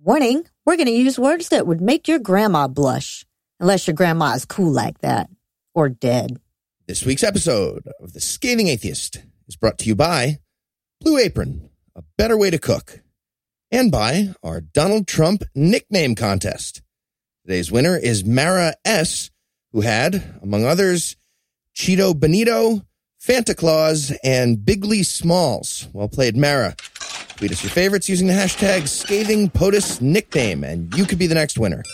[0.00, 3.26] Warning, we're going to use words that would make your grandma blush.
[3.58, 5.28] Unless your grandma is cool like that.
[5.74, 6.38] Or dead.
[6.86, 10.38] This week's episode of The Scathing Atheist is brought to you by
[11.00, 13.00] Blue Apron, a better way to cook,
[13.72, 16.80] and by our Donald Trump nickname contest.
[17.44, 19.32] Today's winner is Mara S.,
[19.72, 21.16] who had, among others,
[21.74, 22.82] Cheeto Benito,
[23.20, 25.88] Fanta Claus, and Bigly Smalls.
[25.92, 26.76] Well played, Mara.
[27.38, 31.36] Tweet us your favorites using the hashtag Scathing POTUS nickname, and you could be the
[31.36, 31.84] next winner.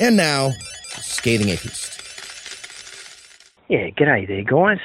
[0.00, 0.50] And now,
[0.88, 2.02] Scathing Atheist.
[3.68, 4.80] Yeah, g'day there, guys.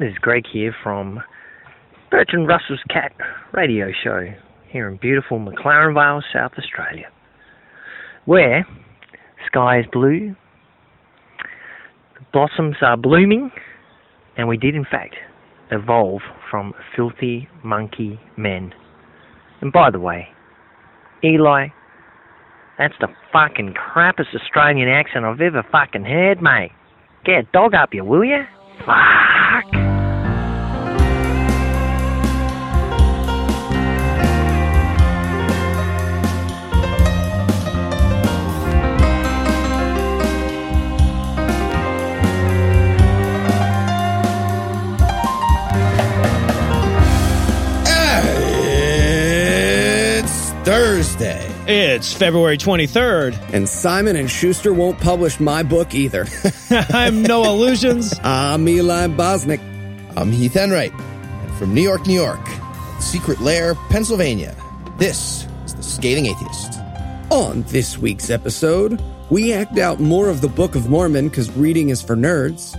[0.00, 1.22] This is Greg here from
[2.10, 3.12] Bertrand Russell's Cat
[3.52, 4.26] radio show
[4.68, 7.06] here in beautiful McLaren Vale, South Australia,
[8.24, 8.66] where
[9.46, 10.34] sky is blue,
[12.18, 13.52] the blossoms are blooming,
[14.36, 15.14] and we did, in fact,
[15.70, 18.74] evolve from filthy monkey men.
[19.60, 20.28] And by the way,
[21.22, 21.68] Eli,
[22.78, 26.72] that's the fucking crappiest Australian accent I've ever fucking heard, mate.
[27.24, 28.44] Get a dog up you, will ya?
[28.86, 29.89] Fuck!
[51.72, 53.54] It's February 23rd.
[53.54, 56.26] And Simon and Schuster won't publish my book either.
[56.70, 58.18] I'm Noah Lugeons.
[58.24, 59.60] I'm Eli Bosnick.
[60.16, 60.92] I'm Heath Enright.
[60.92, 62.44] And from New York, New York,
[62.98, 64.56] Secret Lair, Pennsylvania,
[64.98, 66.80] this is The Scathing Atheist.
[67.30, 71.90] On this week's episode, we act out more of the Book of Mormon because reading
[71.90, 72.76] is for nerds.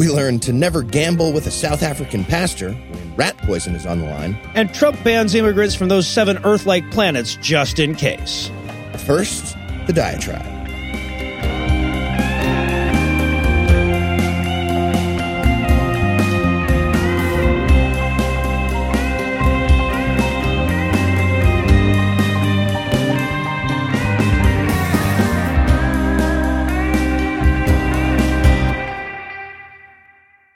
[0.00, 3.98] We learn to never gamble with a South African pastor when rat poison is on
[3.98, 4.34] the line.
[4.54, 8.50] And Trump bans immigrants from those seven Earth like planets just in case.
[9.04, 10.59] First, the diatribe.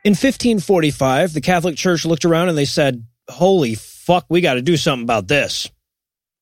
[0.04, 4.62] In 1545, the Catholic Church looked around and they said, Holy fuck, we got to
[4.62, 5.70] do something about this.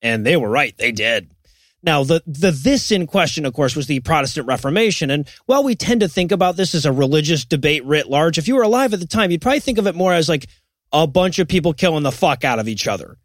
[0.03, 1.31] And they were right, they did.
[1.81, 5.11] Now, the, the this in question, of course, was the Protestant Reformation.
[5.11, 8.49] And while we tend to think about this as a religious debate writ large, if
[8.49, 10.49] you were alive at the time, you'd probably think of it more as like
[10.93, 13.17] a bunch of people killing the fuck out of each other.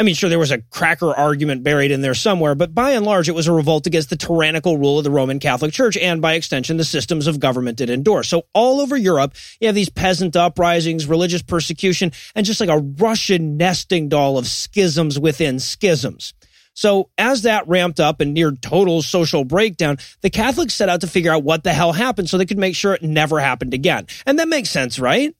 [0.00, 3.04] I mean, sure, there was a cracker argument buried in there somewhere, but by and
[3.04, 6.22] large, it was a revolt against the tyrannical rule of the Roman Catholic Church and,
[6.22, 8.30] by extension, the systems of government it endorsed.
[8.30, 12.78] So all over Europe, you have these peasant uprisings, religious persecution, and just like a
[12.78, 16.32] Russian nesting doll of schisms within schisms.
[16.74, 21.08] So as that ramped up and near total social breakdown, the Catholics set out to
[21.08, 24.06] figure out what the hell happened so they could make sure it never happened again.
[24.26, 25.34] And that makes sense, right?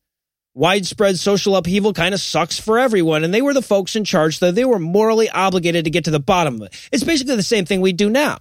[0.58, 4.38] Widespread social upheaval kind of sucks for everyone, and they were the folks in charge,
[4.38, 6.88] so they were morally obligated to get to the bottom of it.
[6.90, 8.38] It's basically the same thing we do now.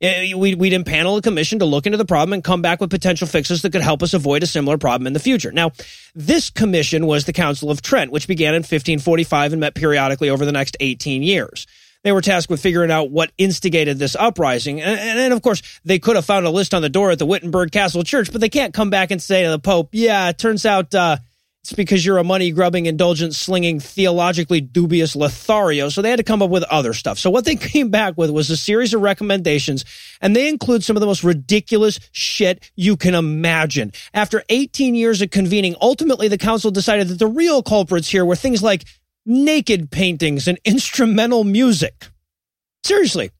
[0.00, 3.62] We'd impanel a commission to look into the problem and come back with potential fixes
[3.62, 5.50] that could help us avoid a similar problem in the future.
[5.50, 5.72] Now,
[6.14, 10.44] this commission was the Council of Trent, which began in 1545 and met periodically over
[10.44, 11.66] the next 18 years.
[12.04, 14.80] They were tasked with figuring out what instigated this uprising.
[14.80, 17.18] And, and, and, of course, they could have found a list on the door at
[17.18, 20.28] the Wittenberg Castle Church, but they can't come back and say to the Pope, yeah,
[20.28, 21.16] it turns out, uh,
[21.66, 25.88] it's because you're a money grubbing, indulgent, slinging, theologically dubious Lothario.
[25.88, 27.18] So they had to come up with other stuff.
[27.18, 29.84] So what they came back with was a series of recommendations,
[30.20, 33.92] and they include some of the most ridiculous shit you can imagine.
[34.14, 38.36] After 18 years of convening, ultimately the council decided that the real culprits here were
[38.36, 38.84] things like
[39.24, 42.06] naked paintings and instrumental music.
[42.84, 43.32] Seriously.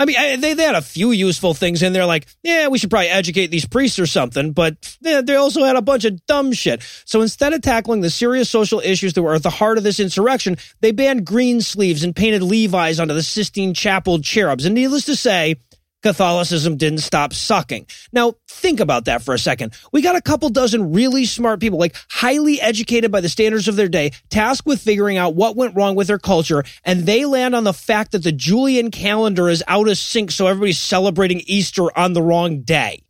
[0.00, 2.88] I mean, they, they had a few useful things in there, like, yeah, we should
[2.88, 6.82] probably educate these priests or something, but they also had a bunch of dumb shit.
[7.04, 10.00] So instead of tackling the serious social issues that were at the heart of this
[10.00, 14.64] insurrection, they banned Greensleeves and painted Levi's onto the Sistine Chapel cherubs.
[14.64, 15.56] And needless to say,
[16.02, 17.86] Catholicism didn't stop sucking.
[18.12, 19.74] Now, think about that for a second.
[19.92, 23.76] We got a couple dozen really smart people, like highly educated by the standards of
[23.76, 27.54] their day, tasked with figuring out what went wrong with their culture, and they land
[27.54, 31.96] on the fact that the Julian calendar is out of sync, so everybody's celebrating Easter
[31.98, 33.02] on the wrong day.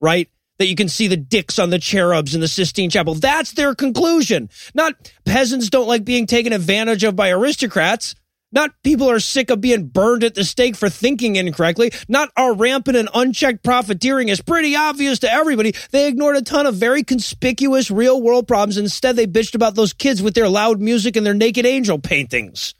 [0.00, 0.28] Right?
[0.58, 3.14] That you can see the dicks on the cherubs in the Sistine Chapel.
[3.14, 4.48] That's their conclusion.
[4.74, 4.94] Not
[5.26, 8.14] peasants don't like being taken advantage of by aristocrats.
[8.56, 11.92] Not people are sick of being burned at the stake for thinking incorrectly.
[12.08, 15.74] Not our rampant and unchecked profiteering is pretty obvious to everybody.
[15.90, 18.78] They ignored a ton of very conspicuous real world problems.
[18.78, 22.74] Instead, they bitched about those kids with their loud music and their naked angel paintings.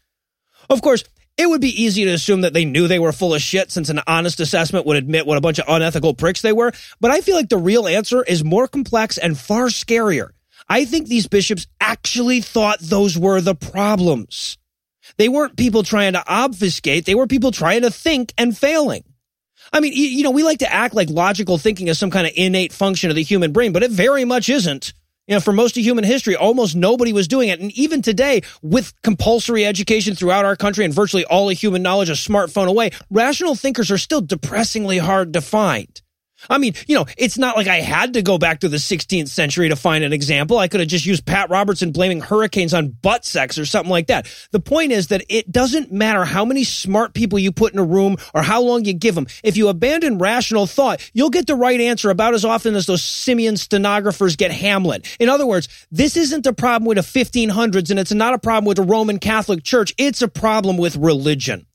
[0.70, 1.04] Of course,
[1.36, 3.90] It would be easy to assume that they knew they were full of shit since
[3.90, 6.72] an honest assessment would admit what a bunch of unethical pricks they were.
[6.98, 10.30] But I feel like the real answer is more complex and far scarier.
[10.66, 14.56] I think these bishops actually thought those were the problems.
[15.18, 17.04] They weren't people trying to obfuscate.
[17.04, 19.04] They were people trying to think and failing.
[19.72, 22.32] I mean, you know, we like to act like logical thinking is some kind of
[22.36, 24.92] innate function of the human brain, but it very much isn't.
[25.26, 27.58] You know, for most of human history, almost nobody was doing it.
[27.58, 32.10] And even today, with compulsory education throughout our country and virtually all of human knowledge
[32.10, 36.00] a smartphone away, rational thinkers are still depressingly hard to find.
[36.48, 39.28] I mean, you know, it's not like I had to go back to the 16th
[39.28, 40.58] century to find an example.
[40.58, 44.08] I could have just used Pat Robertson blaming hurricanes on butt sex or something like
[44.08, 44.26] that.
[44.52, 47.84] The point is that it doesn't matter how many smart people you put in a
[47.84, 49.26] room or how long you give them.
[49.42, 53.02] If you abandon rational thought, you'll get the right answer about as often as those
[53.02, 55.16] simian stenographers get Hamlet.
[55.18, 58.66] In other words, this isn't a problem with the 1500s and it's not a problem
[58.66, 59.94] with the Roman Catholic Church.
[59.98, 61.66] It's a problem with religion.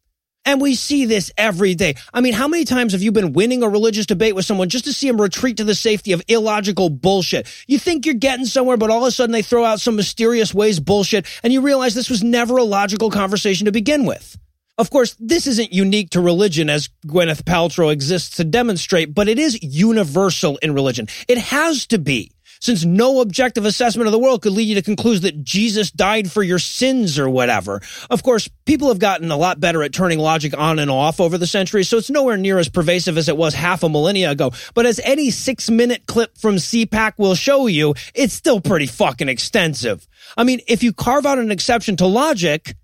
[0.44, 1.96] And we see this every day.
[2.14, 4.86] I mean, how many times have you been winning a religious debate with someone just
[4.86, 7.48] to see them retreat to the safety of illogical bullshit?
[7.68, 10.54] You think you're getting somewhere, but all of a sudden they throw out some mysterious
[10.54, 14.38] ways bullshit, and you realize this was never a logical conversation to begin with.
[14.78, 19.38] Of course, this isn't unique to religion as Gwyneth Paltrow exists to demonstrate, but it
[19.38, 21.08] is universal in religion.
[21.28, 24.82] It has to be since no objective assessment of the world could lead you to
[24.82, 27.82] conclude that Jesus died for your sins or whatever.
[28.10, 31.38] Of course, people have gotten a lot better at turning logic on and off over
[31.38, 34.52] the centuries, so it's nowhere near as pervasive as it was half a millennia ago.
[34.74, 39.28] But as any six minute clip from CPAC will show you, it's still pretty fucking
[39.28, 40.08] extensive.
[40.38, 42.76] I mean, if you carve out an exception to logic,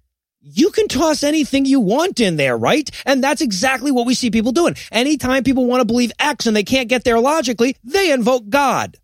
[0.42, 2.90] you can toss anything you want in there, right?
[3.06, 4.76] And that's exactly what we see people doing.
[4.92, 8.98] Anytime people want to believe X and they can't get there logically, they invoke God.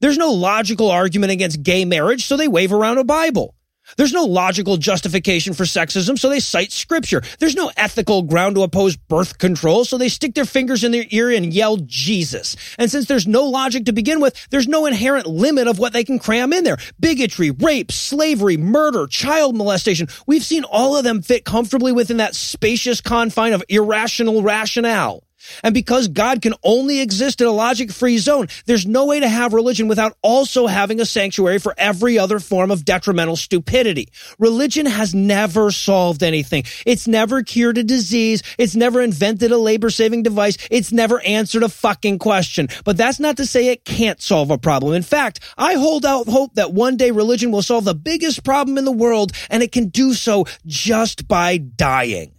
[0.00, 3.54] There's no logical argument against gay marriage, so they wave around a Bible.
[3.96, 7.22] There's no logical justification for sexism, so they cite scripture.
[7.38, 11.04] There's no ethical ground to oppose birth control, so they stick their fingers in their
[11.10, 12.56] ear and yell Jesus.
[12.78, 16.04] And since there's no logic to begin with, there's no inherent limit of what they
[16.04, 16.78] can cram in there.
[16.98, 20.08] Bigotry, rape, slavery, murder, child molestation.
[20.26, 25.24] We've seen all of them fit comfortably within that spacious confine of irrational rationale.
[25.62, 29.28] And because God can only exist in a logic free zone, there's no way to
[29.28, 34.08] have religion without also having a sanctuary for every other form of detrimental stupidity.
[34.38, 36.64] Religion has never solved anything.
[36.86, 38.42] It's never cured a disease.
[38.58, 40.56] It's never invented a labor saving device.
[40.70, 42.68] It's never answered a fucking question.
[42.84, 44.94] But that's not to say it can't solve a problem.
[44.94, 48.78] In fact, I hold out hope that one day religion will solve the biggest problem
[48.78, 52.32] in the world and it can do so just by dying.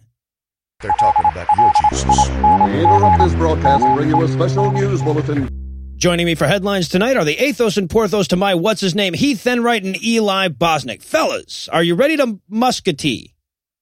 [0.82, 2.30] They're talking about your Jesus.
[2.30, 5.48] We interrupt this broadcast to bring you a special news bulletin.
[5.96, 9.14] Joining me for headlines tonight are the Athos and Porthos to my what's his name,
[9.14, 11.04] Heath Enright and Eli Bosnick.
[11.04, 13.36] Fellas, are you ready to muscatee?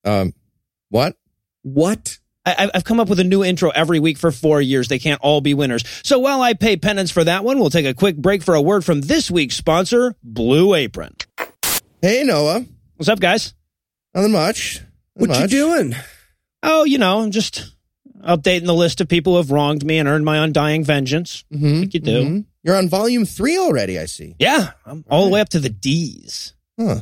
[0.03, 0.33] Um,
[0.89, 1.15] what?
[1.61, 2.17] What?
[2.45, 4.89] I, I've come up with a new intro every week for four years.
[4.89, 5.85] They can't all be winners.
[6.03, 8.61] So while I pay penance for that one, we'll take a quick break for a
[8.61, 11.15] word from this week's sponsor, Blue Apron.
[12.01, 12.65] Hey, Noah.
[12.97, 13.53] What's up, guys?
[14.13, 14.81] Nothing much.
[15.13, 15.95] What Nothing you doing?
[16.63, 17.73] Oh, you know, I'm just
[18.21, 21.43] updating the list of people who have wronged me and earned my undying vengeance.
[21.51, 22.23] Mhm, Like you do.
[22.25, 22.45] mhm.
[22.63, 24.35] You're on volume three already, I see.
[24.39, 26.53] Yeah, I'm all the way up to the D's.
[26.77, 27.01] Huh.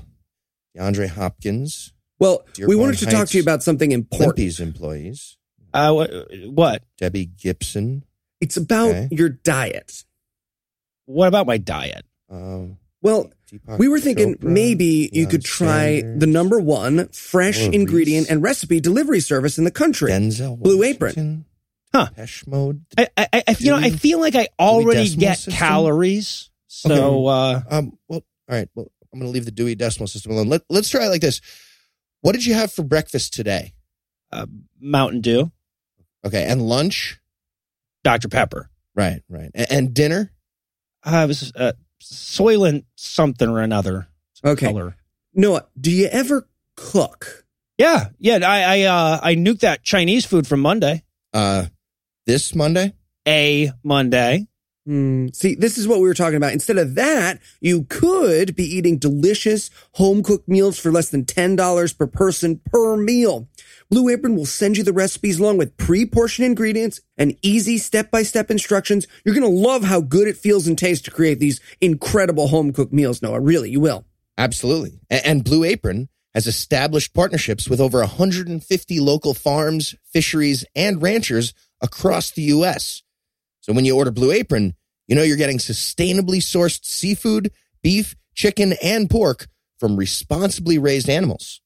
[0.77, 4.37] DeAndre Hopkins, Well, we Dearborn wanted to talk to you about something important.
[4.37, 5.37] Limpy's employees,
[5.73, 6.83] Uh, wh- what?
[6.97, 8.03] Debbie Gibson.
[8.39, 9.07] It's about Okay.
[9.11, 10.03] your diet.
[11.05, 12.05] What about my diet?
[12.29, 16.59] Um, Well, Deepak we were thinking Chopra, maybe you Deion could try Sanders, the number
[16.59, 18.31] one fresh Laura ingredient Reese.
[18.31, 20.11] and recipe delivery service in the country.
[20.11, 21.45] Denzel Blue Apron.
[21.93, 22.07] Huh.
[22.17, 22.83] Pesh Mode.
[22.97, 25.53] I, I, I you know, I feel like I already get System?
[25.53, 26.49] calories.
[26.67, 28.67] So, uh, Um, well, all right.
[28.75, 30.49] Well, I'm going to leave the Dewey Decimal System alone.
[30.49, 31.39] Let, let's try it like this.
[32.21, 33.73] What did you have for breakfast today?
[34.33, 34.45] uh,
[34.81, 35.51] Mountain Dew,
[36.25, 37.19] Okay, and lunch.
[38.03, 38.27] Dr.
[38.27, 38.69] Pepper.
[38.93, 40.33] Right, right, and, and dinner.
[41.03, 41.71] I was uh,
[42.13, 44.07] Soylent something or another.
[44.43, 44.67] Okay.
[44.67, 44.95] Color.
[45.33, 47.45] Noah, do you ever cook?
[47.77, 48.39] Yeah, yeah.
[48.43, 51.03] I I uh, I nuked that Chinese food from Monday.
[51.33, 51.65] Uh,
[52.25, 52.93] this Monday.
[53.27, 54.47] A Monday.
[54.87, 56.53] Hmm, see, this is what we were talking about.
[56.53, 61.97] Instead of that, you could be eating delicious home cooked meals for less than $10
[61.97, 63.49] per person per meal.
[63.89, 69.07] Blue Apron will send you the recipes along with pre-portioned ingredients and easy step-by-step instructions.
[69.25, 72.71] You're going to love how good it feels and tastes to create these incredible home
[72.71, 73.41] cooked meals, Noah.
[73.41, 74.05] Really, you will.
[74.37, 75.01] Absolutely.
[75.09, 82.31] And Blue Apron has established partnerships with over 150 local farms, fisheries, and ranchers across
[82.31, 83.03] the U.S.
[83.67, 84.75] So when you order Blue Apron,
[85.07, 87.51] you know you're getting sustainably sourced seafood,
[87.83, 89.47] beef, chicken, and pork
[89.77, 91.61] from responsibly raised animals.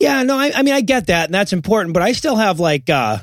[0.00, 2.58] Yeah, no, I, I mean I get that, and that's important, but I still have
[2.58, 3.18] like uh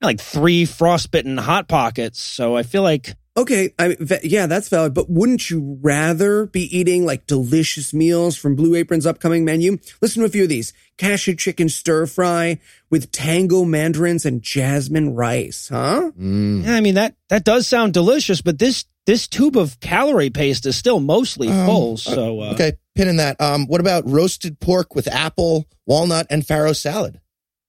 [0.00, 4.68] like three frostbitten hot pockets, so I feel like Okay, I mean, va- yeah, that's
[4.68, 4.92] valid.
[4.92, 9.78] But wouldn't you rather be eating like delicious meals from Blue Apron's upcoming menu?
[10.02, 12.58] Listen to a few of these: cashew chicken stir fry
[12.90, 15.68] with tango mandarins and jasmine rice.
[15.70, 16.10] Huh?
[16.20, 16.64] Mm.
[16.64, 20.66] yeah, I mean that that does sound delicious, but this this tube of calorie paste
[20.66, 21.96] is still mostly Um, full.
[21.96, 23.40] So uh, Okay, pin in that.
[23.40, 27.18] Um, what about roasted pork with apple, walnut, and farro salad?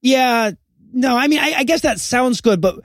[0.01, 0.51] yeah,
[0.91, 2.81] no, I mean I, I guess that sounds good, but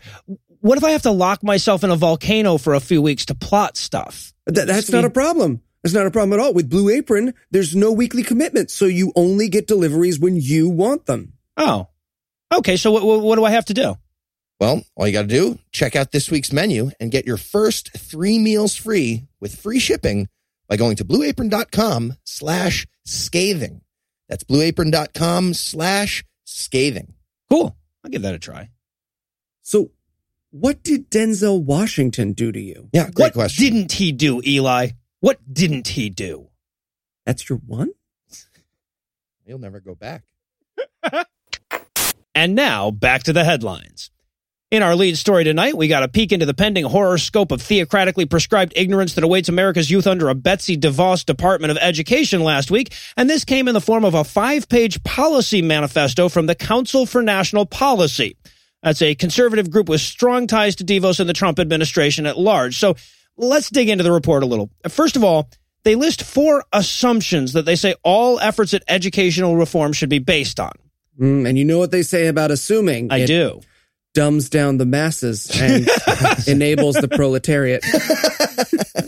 [0.60, 3.34] what if I have to lock myself in a volcano for a few weeks to
[3.34, 4.32] plot stuff?
[4.52, 5.62] Th- that's not a problem.
[5.82, 6.52] That's not a problem at all.
[6.52, 11.06] With Blue Apron, there's no weekly commitment, so you only get deliveries when you want
[11.06, 11.34] them.
[11.56, 11.88] Oh,
[12.52, 12.76] okay.
[12.76, 13.96] So what what, what do I have to do?
[14.60, 17.96] Well, all you got to do, check out this week's menu and get your first
[17.96, 20.28] three meals free with free shipping
[20.68, 23.82] by going to blueapron.com slash scathing.
[24.28, 27.14] That's blueapron.com slash scathing.
[27.48, 27.76] Cool.
[28.04, 28.70] I'll give that a try.
[29.62, 29.90] So,
[30.50, 32.88] what did Denzel Washington do to you?
[32.92, 33.64] Yeah, great what question.
[33.64, 34.90] didn't he do, Eli?
[35.20, 36.48] What didn't he do?
[37.26, 37.90] That's your one?
[39.46, 40.24] You'll never go back.
[42.38, 44.12] And now back to the headlines.
[44.70, 47.60] In our lead story tonight, we got a peek into the pending horror scope of
[47.60, 52.70] theocratically prescribed ignorance that awaits America's youth under a Betsy DeVos Department of Education last
[52.70, 52.94] week.
[53.16, 57.06] And this came in the form of a five page policy manifesto from the Council
[57.06, 58.36] for National Policy.
[58.82, 62.78] That's a conservative group with strong ties to DeVos and the Trump administration at large.
[62.78, 62.94] So
[63.36, 64.70] let's dig into the report a little.
[64.88, 65.50] First of all,
[65.84, 70.60] they list four assumptions that they say all efforts at educational reform should be based
[70.60, 70.72] on.
[71.20, 73.10] Mm, and you know what they say about assuming?
[73.10, 73.60] I It do.
[74.14, 75.88] Dumbs down the masses and
[76.48, 77.84] enables the proletariat.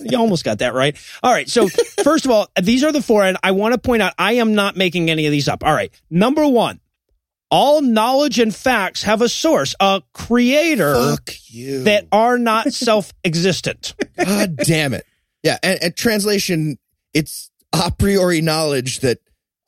[0.04, 0.96] you almost got that right.
[1.22, 1.48] All right.
[1.48, 4.34] So, first of all, these are the four, and I want to point out I
[4.34, 5.64] am not making any of these up.
[5.64, 5.92] All right.
[6.10, 6.79] Number one,
[7.50, 11.84] all knowledge and facts have a source, a creator Fuck you.
[11.84, 13.94] that are not self existent.
[14.16, 15.04] God damn it.
[15.42, 16.78] Yeah, and, and translation,
[17.14, 19.18] it's a priori knowledge that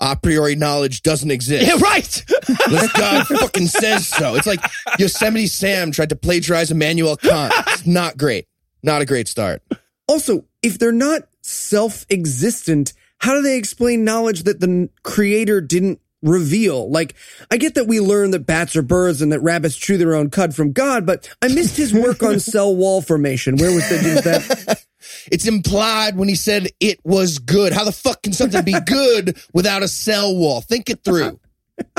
[0.01, 1.67] a priori knowledge doesn't exist.
[1.67, 2.25] Yeah, right.
[2.67, 4.35] Unless God fucking says so.
[4.35, 4.61] It's like
[4.99, 7.55] Yosemite Sam tried to plagiarize Immanuel Kant.
[7.69, 8.47] It's not great.
[8.83, 9.62] Not a great start.
[10.09, 16.01] Also, if they're not self existent, how do they explain knowledge that the creator didn't
[16.23, 16.91] reveal?
[16.91, 17.14] Like,
[17.50, 20.31] I get that we learn that bats are birds and that rabbits chew their own
[20.31, 23.57] cud from God, but I missed his work on cell wall formation.
[23.57, 24.85] Where was the, that?
[25.31, 27.73] It's implied when he said it was good.
[27.73, 30.61] How the fuck can something be good without a cell wall?
[30.61, 31.38] Think it through.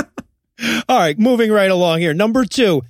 [0.88, 1.18] All right.
[1.18, 2.13] Moving right along here.
[2.13, 2.84] Number two.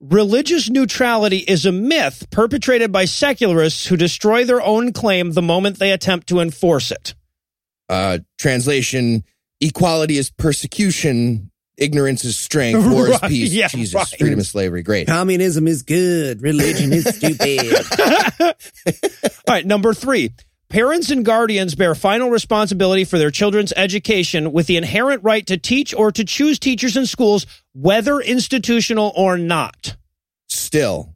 [0.00, 5.78] Religious neutrality is a myth perpetrated by secularists who destroy their own claim the moment
[5.78, 7.14] they attempt to enforce it.
[7.88, 9.24] Uh, translation,
[9.60, 13.52] equality is persecution, ignorance is strength, war is peace.
[13.52, 14.06] yeah, Jesus, right.
[14.18, 14.82] freedom is slavery.
[14.82, 15.06] Great.
[15.06, 16.42] Communism is good.
[16.42, 17.74] Religion is stupid.
[18.40, 18.54] All
[19.48, 20.32] right, number three.
[20.70, 25.56] Parents and guardians bear final responsibility for their children's education with the inherent right to
[25.56, 29.96] teach or to choose teachers in schools, whether institutional or not.
[30.48, 31.14] Still,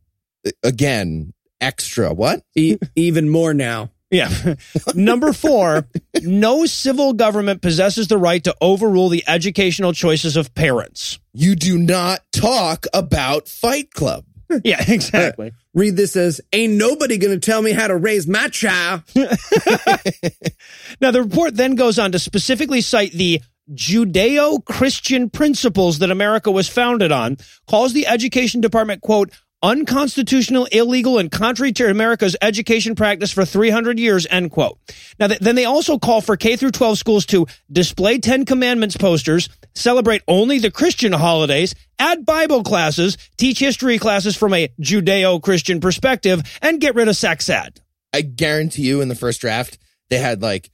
[0.62, 2.12] again, extra.
[2.12, 2.42] What?
[2.54, 3.90] E- even more now.
[4.11, 4.55] Yeah.
[4.95, 5.87] Number four,
[6.23, 11.19] no civil government possesses the right to overrule the educational choices of parents.
[11.33, 14.25] You do not talk about Fight Club.
[14.65, 15.53] Yeah, exactly.
[15.75, 19.03] Read this as Ain't nobody gonna tell me how to raise my child.
[19.15, 26.50] Now, the report then goes on to specifically cite the Judeo Christian principles that America
[26.50, 27.37] was founded on,
[27.67, 33.99] calls the Education Department, quote, unconstitutional, illegal, and contrary to America's education practice for 300
[33.99, 34.79] years, end quote.
[35.19, 38.97] Now, th- then they also call for K through 12 schools to display 10 commandments
[38.97, 45.43] posters, celebrate only the Christian holidays, add Bible classes, teach history classes from a Judeo
[45.43, 47.81] Christian perspective, and get rid of sex ed.
[48.12, 50.71] I guarantee you in the first draft, they had like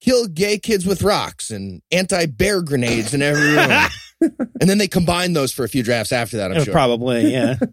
[0.00, 3.70] kill gay kids with rocks and anti bear grenades in every room.
[4.60, 6.72] and then they combined those for a few drafts after that, I'm sure.
[6.72, 7.56] Probably, yeah.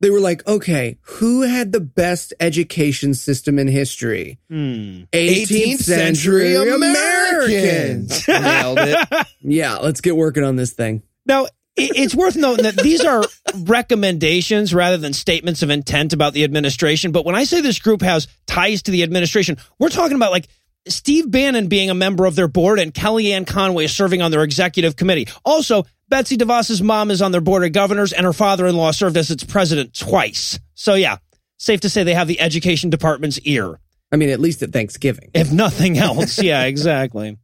[0.00, 4.38] They were like, okay, who had the best education system in history?
[4.48, 5.04] Hmm.
[5.12, 8.28] 18th century Americans.
[8.28, 9.26] Nailed it.
[9.40, 11.02] Yeah, let's get working on this thing.
[11.24, 11.46] Now,
[11.76, 13.24] it's worth noting that these are
[13.56, 17.10] recommendations rather than statements of intent about the administration.
[17.10, 20.48] But when I say this group has ties to the administration, we're talking about like
[20.88, 24.96] Steve Bannon being a member of their board and Kellyanne Conway serving on their executive
[24.96, 25.28] committee.
[25.44, 29.30] Also, Betsy DeVos's mom is on their board of governors and her father-in-law served as
[29.30, 30.58] its president twice.
[30.74, 31.16] So yeah,
[31.56, 33.78] safe to say they have the education department's ear.
[34.12, 35.30] I mean, at least at Thanksgiving.
[35.34, 36.40] If nothing else.
[36.42, 37.38] yeah, exactly.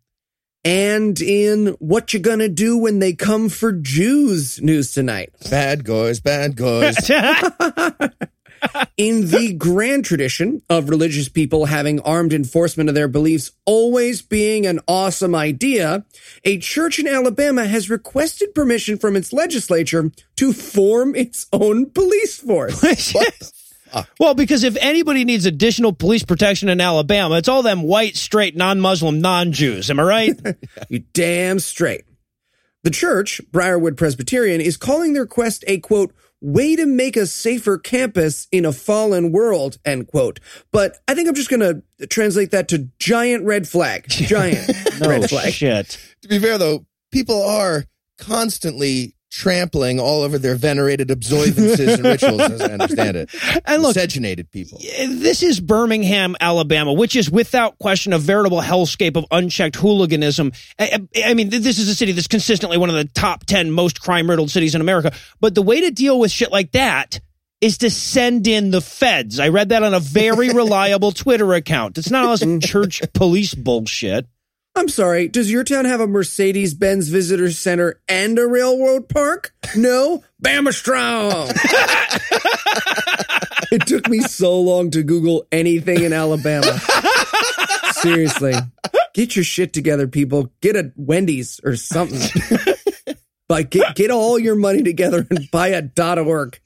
[0.62, 5.30] And in what you gonna do when they come for Jews news tonight.
[5.50, 7.10] Bad guys, bad guys.
[8.96, 14.66] In the grand tradition of religious people having armed enforcement of their beliefs always being
[14.66, 16.04] an awesome idea,
[16.44, 22.38] a church in Alabama has requested permission from its legislature to form its own police
[22.38, 23.14] force.
[24.20, 28.56] well, because if anybody needs additional police protection in Alabama, it's all them white, straight,
[28.56, 29.90] non-Muslim, non-Jews.
[29.90, 30.40] Am I right?
[30.88, 32.04] you damn straight.
[32.82, 37.78] The church, Briarwood Presbyterian, is calling their quest a quote, way to make a safer
[37.78, 40.40] campus in a fallen world, end quote.
[40.72, 44.06] But I think I'm just going to translate that to giant red flag.
[44.08, 44.68] Giant
[45.00, 45.52] red flag.
[45.52, 45.98] shit.
[46.22, 47.84] to be fair, though, people are
[48.18, 53.30] constantly trampling all over their venerated observances and rituals, as I understand it.
[53.64, 54.78] And look, Miscegenated people.
[54.80, 60.52] this is Birmingham, Alabama, which is without question a veritable hellscape of unchecked hooliganism.
[60.78, 63.70] I, I- I mean, this is a city that's consistently one of the top 10
[63.70, 65.12] most crime riddled cities in America.
[65.40, 67.20] But the way to deal with shit like that
[67.60, 69.38] is to send in the feds.
[69.38, 71.98] I read that on a very reliable Twitter account.
[71.98, 74.26] It's not all this church police bullshit.
[74.74, 79.52] I'm sorry, does your town have a Mercedes Benz Visitor Center and a railroad park?
[79.76, 80.22] No?
[80.42, 81.50] Bama strong!
[83.72, 86.80] it took me so long to Google anything in Alabama.
[87.92, 88.54] Seriously.
[89.12, 90.52] Get your shit together, people.
[90.60, 92.20] Get a Wendy's or something.
[93.50, 96.60] But get, get all your money together and buy a dot .org.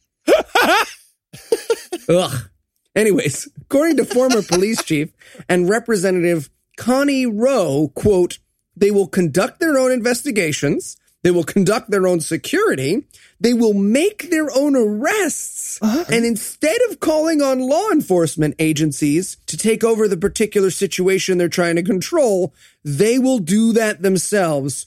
[2.08, 2.50] Ugh.
[2.94, 5.11] Anyways, according to former police chief
[5.49, 8.38] and representative Connie Rowe, quote,
[8.76, 10.97] they will conduct their own investigations.
[11.23, 13.07] They will conduct their own security.
[13.40, 15.78] They will make their own arrests.
[15.81, 16.04] Uh-huh.
[16.11, 21.49] And instead of calling on law enforcement agencies to take over the particular situation they're
[21.49, 22.52] trying to control,
[22.85, 24.87] they will do that themselves.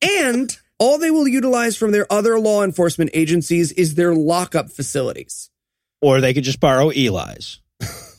[0.00, 5.50] And all they will utilize from their other law enforcement agencies is their lockup facilities.
[6.00, 7.60] Or they could just borrow Eli's.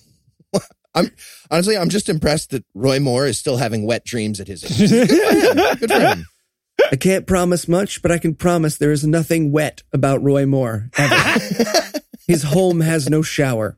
[0.95, 1.11] I'm
[1.51, 4.89] honestly, I'm just impressed that Roy Moore is still having wet dreams at his age.
[4.89, 5.77] Good for him.
[5.77, 6.25] Good for him.
[6.91, 10.89] I can't promise much, but I can promise there is nothing wet about Roy Moore
[10.97, 11.41] ever.
[12.27, 13.77] His home has no shower.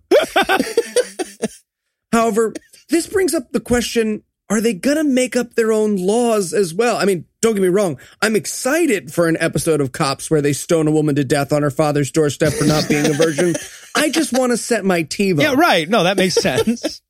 [2.11, 2.53] However,
[2.89, 6.73] this brings up the question are they going to make up their own laws as
[6.73, 6.95] well?
[6.95, 7.99] I mean, don't get me wrong.
[8.21, 11.63] I'm excited for an episode of Cops where they stone a woman to death on
[11.63, 13.55] her father's doorstep for not being a virgin.
[13.95, 15.41] I just want to set my TiVo.
[15.41, 15.89] Yeah, right.
[15.89, 17.01] No, that makes sense.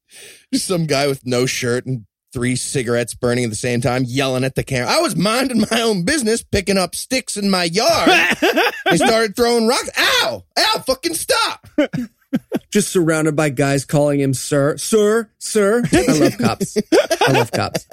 [0.54, 4.44] Just some guy with no shirt and three cigarettes burning at the same time, yelling
[4.44, 4.90] at the camera.
[4.90, 8.10] I was minding my own business, picking up sticks in my yard.
[8.90, 9.90] he started throwing rocks.
[9.98, 10.44] Ow!
[10.58, 10.84] Ow!
[10.86, 11.68] Fucking stop!
[12.72, 15.84] just surrounded by guys calling him sir, sir, sir.
[15.92, 16.78] I love cops.
[17.22, 17.88] I love cops.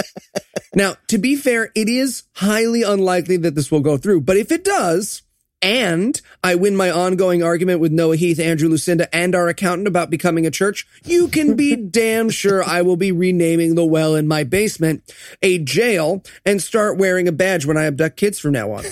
[0.75, 4.51] Now, to be fair, it is highly unlikely that this will go through, but if
[4.51, 5.23] it does,
[5.64, 10.11] and I win my ongoing argument with Noah Heath, Andrew Lucinda, and our accountant about
[10.11, 14.29] becoming a church, you can be damn sure I will be renaming the well in
[14.29, 15.11] my basement
[15.42, 18.85] a jail and start wearing a badge when I abduct kids from now on.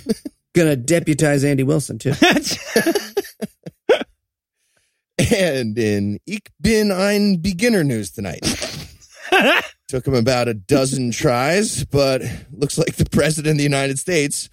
[0.54, 2.12] Gonna deputize Andy Wilson too.
[5.30, 8.40] And in Ich bin ein beginner news tonight.
[9.88, 14.48] Took him about a dozen tries, but looks like the president of the United States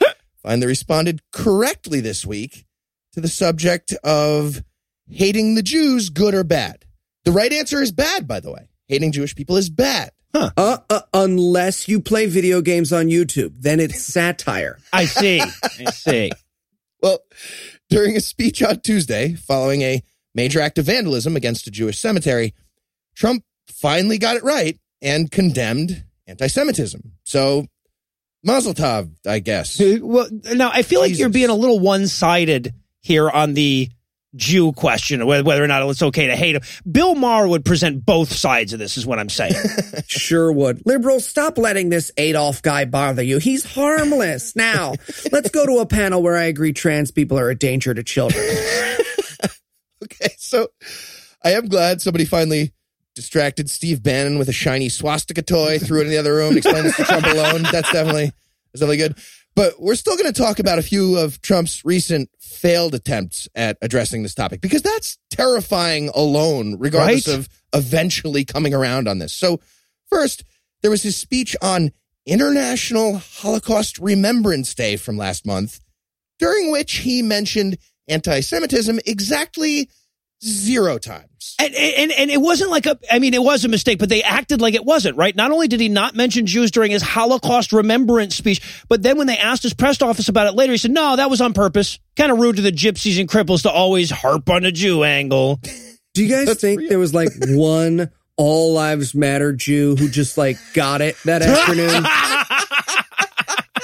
[0.45, 2.65] finally responded correctly this week
[3.13, 4.63] to the subject of
[5.10, 6.86] hating the Jews, good or bad.
[7.23, 8.69] The right answer is bad, by the way.
[8.88, 10.12] Hating Jewish people is bad.
[10.36, 14.77] Uh, uh, unless you play video games on YouTube, then it's satire.
[14.93, 15.41] I see.
[15.41, 16.31] I see.
[17.01, 17.19] Well,
[17.89, 20.01] during a speech on Tuesday following a
[20.34, 22.55] major act of vandalism against a Jewish cemetery,
[23.15, 27.12] Trump finally got it right and condemned anti Semitism.
[27.23, 27.67] So,
[28.45, 29.81] Mazel Tov, I guess.
[30.05, 33.89] Well, now I feel like you're being a little one sided here on the
[34.36, 36.62] Jew question, whether whether or not it's okay to hate him.
[36.89, 39.55] Bill Maher would present both sides of this, is what I'm saying.
[40.08, 40.86] Sure would.
[40.86, 43.39] Liberals, stop letting this Adolf guy bother you.
[43.39, 44.55] He's harmless.
[44.55, 44.93] Now,
[45.31, 48.43] let's go to a panel where I agree trans people are a danger to children.
[50.03, 50.67] Okay, so
[51.43, 52.73] I am glad somebody finally
[53.15, 56.86] distracted Steve Bannon with a shiny swastika toy, threw it in the other room, explained
[56.86, 57.63] this to Trump alone.
[57.71, 58.25] That's definitely
[58.73, 59.15] that's definitely good.
[59.56, 63.78] But we're still going to talk about a few of Trump's recent failed attempts at
[63.82, 67.38] addressing this topic because that's terrifying alone, regardless Right?
[67.38, 69.34] of eventually coming around on this.
[69.34, 69.62] So,
[70.10, 70.43] first,
[70.82, 71.91] there was his speech on
[72.25, 75.80] International Holocaust Remembrance Day from last month,
[76.38, 77.78] during which he mentioned
[78.10, 79.89] anti Semitism exactly
[80.45, 81.55] zero times.
[81.60, 84.21] And, and and it wasn't like a I mean it was a mistake, but they
[84.23, 85.36] acted like it wasn't, right?
[85.36, 89.27] Not only did he not mention Jews during his Holocaust remembrance speech, but then when
[89.27, 91.99] they asked his press office about it later, he said, No, that was on purpose.
[92.15, 95.60] Kind of rude to the gypsies and cripples to always harp on a Jew angle.
[96.13, 96.89] Do you guys That's think real.
[96.89, 101.89] there was like one all lives matter Jew who just like got it that afternoon?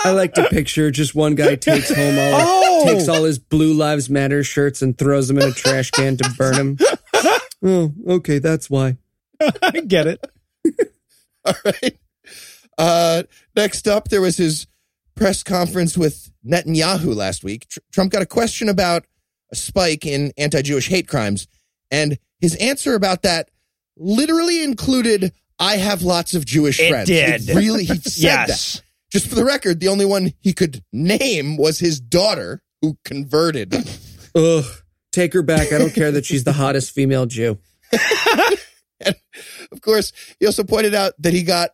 [0.04, 2.71] I like to picture just one guy takes home all Oh.
[2.84, 6.30] Takes all his blue lives matter shirts and throws them in a trash can to
[6.38, 6.78] burn them.
[7.64, 8.98] Oh, okay, that's why.
[9.62, 10.26] I get it.
[11.46, 12.00] All right.
[12.76, 13.22] Uh,
[13.56, 14.66] next up, there was his
[15.16, 17.68] press conference with Netanyahu last week.
[17.70, 19.06] Tr- Trump got a question about
[19.52, 21.48] a spike in anti Jewish hate crimes,
[21.92, 23.50] and his answer about that
[23.96, 27.10] literally included, I have lots of Jewish It friends.
[27.10, 27.48] did.
[27.50, 28.48] really, he said that.
[28.50, 28.82] yes.
[29.12, 33.74] Just for the record, the only one he could name was his daughter, who converted.
[34.36, 34.66] Ugh.
[35.12, 35.74] Take her back.
[35.74, 37.58] I don't care that she's the hottest female Jew.
[39.02, 39.16] and
[39.72, 41.72] Of course, he also pointed out that he got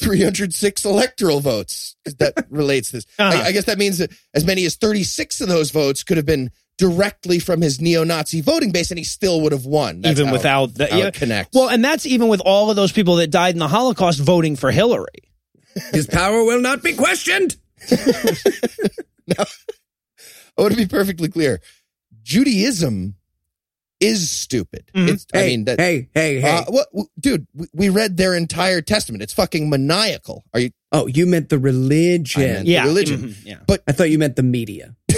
[0.00, 1.96] 306 electoral votes.
[2.18, 3.04] That relates this.
[3.18, 3.42] Uh-huh.
[3.42, 6.26] I, I guess that means that as many as 36 of those votes could have
[6.26, 10.00] been directly from his neo-Nazi voting base, and he still would have won.
[10.00, 11.06] That's even how- without the how yeah.
[11.08, 11.54] it connects.
[11.54, 14.56] Well, and that's even with all of those people that died in the Holocaust voting
[14.56, 15.30] for Hillary.
[15.92, 17.56] His power will not be questioned.
[20.58, 21.60] I want to be perfectly clear.
[22.22, 23.14] Judaism
[24.00, 24.90] is stupid.
[24.94, 25.08] Mhm.
[25.08, 26.48] It's, I mean, that, hey, hey, hey.
[26.58, 29.22] uh, what, w- dude, we, we read their entire testament.
[29.22, 30.44] It's fucking maniacal.
[30.54, 30.70] Are you?
[30.92, 32.42] oh, you meant the religion.
[32.42, 33.20] I meant- Yeah, religion.
[33.30, 33.58] mhm, yeah.
[33.66, 34.94] But I thought you meant the media.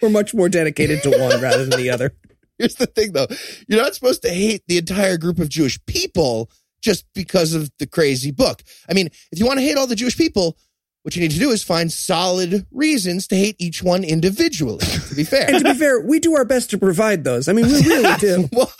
[0.00, 2.14] We're much more dedicated to one rather than the other.
[2.58, 3.26] Here's the thing, though.
[3.66, 6.50] You're not supposed to hate the entire group of Jewish people
[6.80, 8.62] just because of the crazy book.
[8.88, 10.56] I mean, if you want to hate all the Jewish people,
[11.08, 14.84] what you need to do is find solid reasons to hate each one individually.
[15.08, 15.46] To be fair.
[15.48, 17.48] And to be fair, we do our best to provide those.
[17.48, 18.46] I mean, we really do.
[18.52, 18.70] well,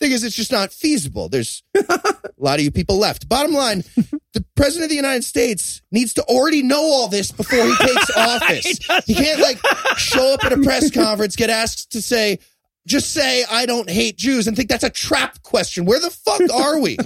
[0.00, 1.28] thing is, it's just not feasible.
[1.28, 3.28] There's a lot of you people left.
[3.28, 3.84] Bottom line,
[4.32, 8.10] the president of the United States needs to already know all this before he takes
[8.16, 8.78] office.
[9.06, 9.60] he can't like
[9.96, 12.40] show up at a press conference, get asked to say,
[12.84, 15.84] just say I don't hate Jews, and think that's a trap question.
[15.84, 16.96] Where the fuck are we?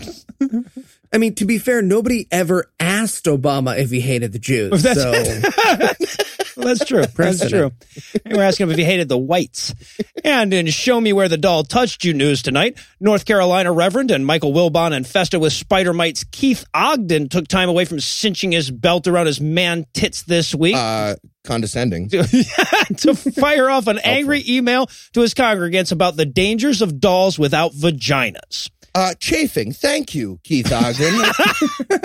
[1.13, 4.83] I mean, to be fair, nobody ever asked Obama if he hated the Jews.
[4.83, 6.23] That's- so
[6.57, 7.05] Well, that's true.
[7.05, 7.71] That's true.
[8.25, 9.75] And we're asking him if he hated the whites.
[10.25, 14.25] And in Show Me Where the Doll Touched You news tonight, North Carolina Reverend and
[14.25, 19.07] Michael Wilbon infested with spider mites Keith Ogden took time away from cinching his belt
[19.07, 20.77] around his man tits this week.
[20.77, 22.09] Uh, condescending.
[22.09, 27.73] to fire off an angry email to his congregants about the dangers of dolls without
[27.73, 28.71] vaginas.
[28.97, 29.73] Uh, chafing.
[29.73, 31.13] Thank you, Keith Ogden.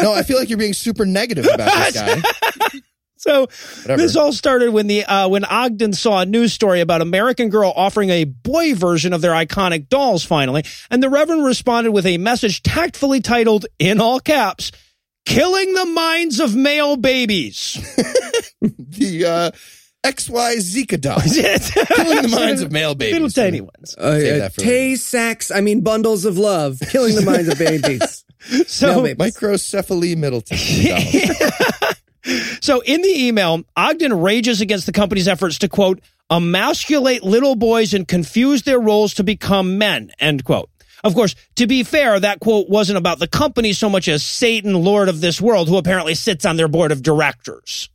[0.01, 2.21] no, I feel like you're being super negative about this guy.
[3.17, 3.41] So
[3.84, 4.01] Whatever.
[4.01, 7.71] this all started when the uh, when Ogden saw a news story about American Girl
[7.75, 12.17] offering a boy version of their iconic dolls finally, and the Reverend responded with a
[12.17, 14.71] message tactfully titled in all caps,
[15.27, 17.77] "Killing the minds of male babies."
[18.62, 19.51] The uh,
[20.04, 21.20] XY Zika doll.
[21.22, 23.14] Killing the minds of male babies.
[23.14, 23.96] Little tiny ones.
[23.98, 27.58] uh, Save uh, that for Tay-Sachs, I mean bundles of love, killing the minds of
[27.58, 28.26] babies.
[28.66, 29.20] So No, babe.
[29.20, 30.58] Microcephaly Middleton.
[32.62, 37.96] So in the email, Ogden rages against the company's efforts to quote, emasculate little boys
[37.96, 40.70] and confuse their roles to become men, end quote.
[41.04, 44.76] Of course, to be fair, that quote wasn't about the company so much as Satan,
[44.76, 47.90] Lord of this world, who apparently sits on their board of directors.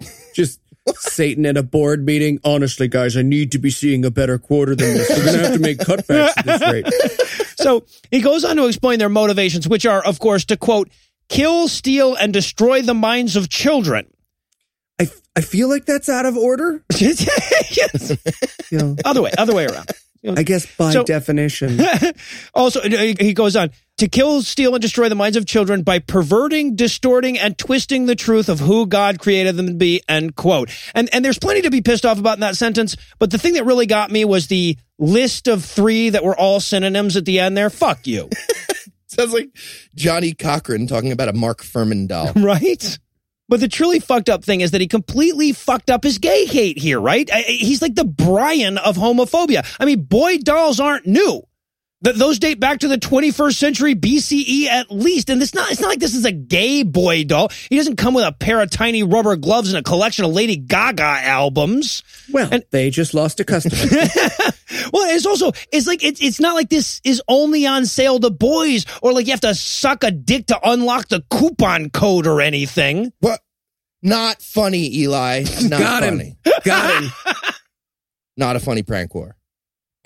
[0.94, 2.38] Satan at a board meeting.
[2.44, 5.08] Honestly, guys, I need to be seeing a better quarter than this.
[5.10, 6.86] We're going to have to make cutbacks at this rate.
[7.58, 10.88] So he goes on to explain their motivations, which are, of course, to quote,
[11.28, 14.06] kill, steal, and destroy the minds of children.
[15.00, 16.84] I, I feel like that's out of order.
[16.98, 18.12] Yes.
[18.70, 19.90] You know, Other way, other way around.
[20.36, 21.80] I guess by So- definition.
[22.54, 26.76] also, he goes on to kill, steal, and destroy the minds of children by perverting,
[26.76, 30.02] distorting, and twisting the truth of who God created them to be.
[30.08, 30.70] End quote.
[30.94, 32.96] And and there's plenty to be pissed off about in that sentence.
[33.18, 36.60] But the thing that really got me was the list of three that were all
[36.60, 37.56] synonyms at the end.
[37.56, 38.28] There, fuck you,
[39.06, 39.50] Sounds like
[39.94, 42.32] Johnnie Cochran talking about a Mark Fuhrman doll.
[42.36, 42.98] right?
[43.48, 46.78] But the truly fucked up thing is that he completely fucked up his gay hate
[46.78, 47.30] here, right?
[47.46, 49.64] He's like the Brian of homophobia.
[49.78, 51.46] I mean, boy dolls aren't new.
[52.04, 55.30] Th- those date back to the 21st century BCE at least.
[55.30, 57.50] And it's not, it's not like this is a gay boy doll.
[57.70, 60.56] He doesn't come with a pair of tiny rubber gloves and a collection of Lady
[60.56, 62.02] Gaga albums.
[62.32, 63.76] Well, And- they just lost a customer.
[64.92, 68.30] Well, it's also, it's like, it's, it's not like this is only on sale to
[68.30, 72.40] boys or like you have to suck a dick to unlock the coupon code or
[72.40, 73.12] anything.
[73.20, 73.40] What?
[74.02, 75.44] Not funny, Eli.
[75.62, 76.24] Not Got funny.
[76.44, 76.52] him.
[76.64, 77.10] Got him.
[78.36, 79.36] not a funny prank war.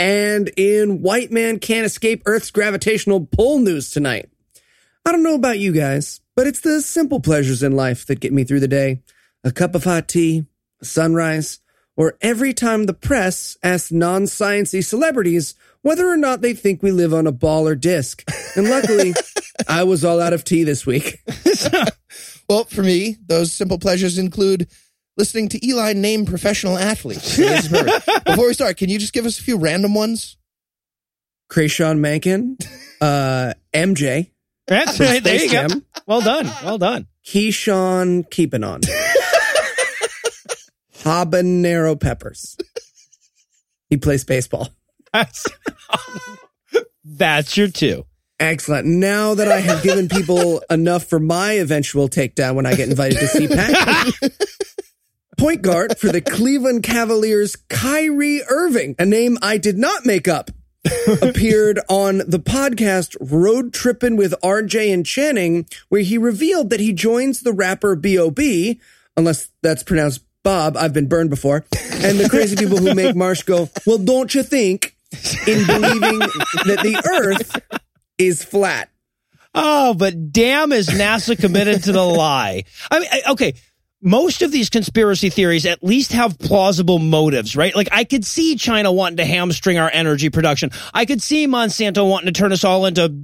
[0.00, 4.30] And in White Man Can't Escape Earth's Gravitational Pull news tonight.
[5.04, 8.32] I don't know about you guys, but it's the simple pleasures in life that get
[8.32, 9.02] me through the day.
[9.44, 10.46] A cup of hot tea,
[10.80, 11.58] a sunrise,
[11.98, 16.92] or every time the press asks non sciencey celebrities whether or not they think we
[16.92, 18.24] live on a ball or disc.
[18.56, 19.12] And luckily,
[19.68, 21.22] I was all out of tea this week.
[22.50, 24.66] Well, for me, those simple pleasures include
[25.20, 27.34] listening to Eli name professional athletes.
[27.34, 28.24] So this is perfect.
[28.24, 30.38] Before we start, can you just give us a few random ones?
[31.52, 32.56] Krayshawn Mankin,
[33.02, 34.30] uh, MJ,
[34.66, 35.22] That's from right.
[35.22, 35.82] There Space you go.
[36.06, 36.46] Well done.
[36.64, 37.06] Well done.
[37.26, 38.80] Keyshawn Keeping On.
[41.02, 42.56] Habanero peppers.
[43.90, 44.68] He plays baseball.
[45.12, 45.46] That's,
[47.04, 48.06] that's your two.
[48.38, 48.86] Excellent.
[48.86, 53.18] Now that I have given people enough for my eventual takedown when I get invited
[53.18, 54.30] to CPAC,
[55.40, 60.50] point guard for the Cleveland Cavaliers, Kyrie Irving, a name I did not make up,
[61.22, 66.92] appeared on the podcast Road Trippin' with RJ and Channing, where he revealed that he
[66.92, 68.78] joins the rapper B.O.B.,
[69.16, 70.76] unless that's pronounced Bob.
[70.76, 71.64] I've been burned before.
[71.72, 74.94] And the crazy people who make Marsh go, well, don't you think,
[75.46, 77.80] in believing that the earth
[78.18, 78.90] is flat.
[79.54, 82.64] Oh, but damn is NASA committed to the lie.
[82.90, 83.54] I mean, okay.
[84.02, 87.74] Most of these conspiracy theories at least have plausible motives, right?
[87.74, 90.70] Like I could see China wanting to hamstring our energy production.
[90.94, 93.14] I could see Monsanto wanting to turn us all into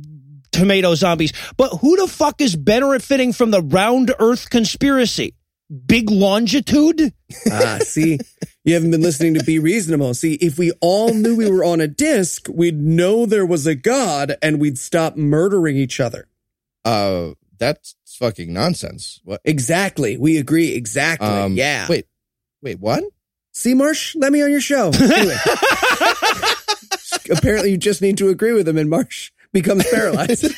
[0.53, 1.33] tomato zombies.
[1.57, 5.35] But who the fuck is benefiting from the round earth conspiracy?
[5.87, 7.13] Big longitude?
[7.51, 8.19] Ah, see,
[8.65, 10.15] you haven't been listening to Be Reasonable.
[10.15, 13.75] See, if we all knew we were on a disc, we'd know there was a
[13.75, 16.29] God and we'd stop murdering each other.
[16.85, 19.21] Uh, that's fucking nonsense.
[19.25, 19.41] What?
[19.45, 20.17] Exactly.
[20.17, 20.75] We agree.
[20.75, 21.29] Exactly.
[21.29, 21.87] Um, yeah.
[21.89, 22.07] Wait,
[22.63, 23.05] wait, what?
[23.53, 24.91] See, Marsh, let me on your show.
[25.01, 25.37] Anyway.
[27.31, 30.53] Apparently, you just need to agree with him, and Marsh becomes paralyzed.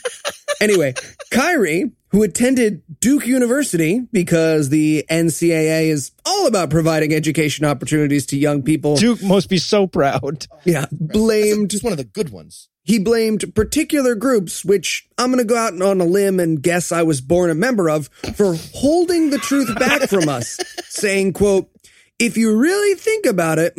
[0.60, 0.94] anyway,
[1.30, 8.36] Kyrie, who attended Duke University because the NCAA is all about providing education opportunities to
[8.36, 8.96] young people.
[8.96, 10.46] Duke must be so proud.
[10.64, 12.68] Yeah, blamed Just one of the good ones.
[12.84, 16.90] He blamed particular groups, which I'm going to go out on a limb and guess
[16.92, 21.70] I was born a member of, for holding the truth back from us, saying, quote,
[22.18, 23.76] if you really think about it,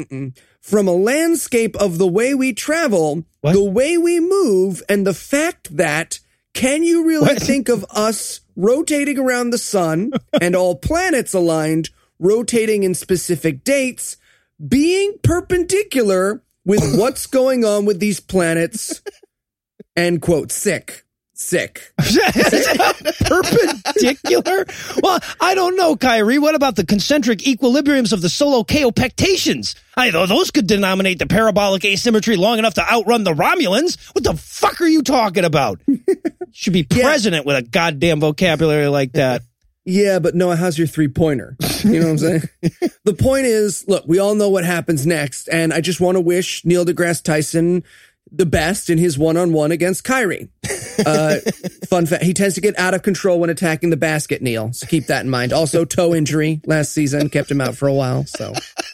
[0.61, 3.53] from a landscape of the way we travel, What?
[3.53, 6.19] the way we move, and the fact that
[6.53, 7.41] can you really What?
[7.41, 10.11] think of us rotating around the sun
[10.41, 11.89] and all planets aligned,
[12.19, 14.15] rotating in specific dates,
[14.65, 19.01] being perpendicular with what's going on with these planets?
[19.95, 20.51] End quote.
[20.51, 21.03] Sick.
[21.35, 21.93] Sick.
[23.25, 24.65] perpendicular?
[25.01, 26.37] Well, I don't know, Kyrie.
[26.37, 29.75] What about the concentric equilibriums of the solo chaopectations?
[29.97, 33.97] I know those could denominate the parabolic asymmetry long enough to outrun the Romulans.
[34.13, 35.81] What the fuck are you talking about?
[36.51, 39.41] Should be president with a goddamn vocabulary like that.
[39.85, 41.57] Yeah, but Noah, how's your three pointer?
[41.83, 42.41] You know what I'm saying?
[43.03, 46.21] the point is, look, we all know what happens next, and I just want to
[46.21, 47.83] wish Neil deGrasse Tyson
[48.31, 50.49] the best in his one on one against Kyrie.
[51.07, 51.39] Uh,
[51.87, 54.43] fun fact: he tends to get out of control when attacking the basket.
[54.43, 55.51] Neil, so keep that in mind.
[55.51, 58.25] Also, toe injury last season kept him out for a while.
[58.27, 58.53] So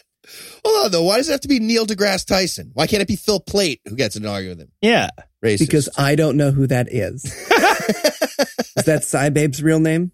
[0.64, 1.02] Hold on, though.
[1.02, 2.70] Why does it have to be Neil deGrasse Tyson?
[2.74, 4.72] Why can't it be Phil Plait who gets in an argument with him?
[4.80, 5.10] Yeah.
[5.44, 5.58] Racist.
[5.58, 7.24] because I don't know who that is.
[7.24, 10.12] is that Cybabe's real name?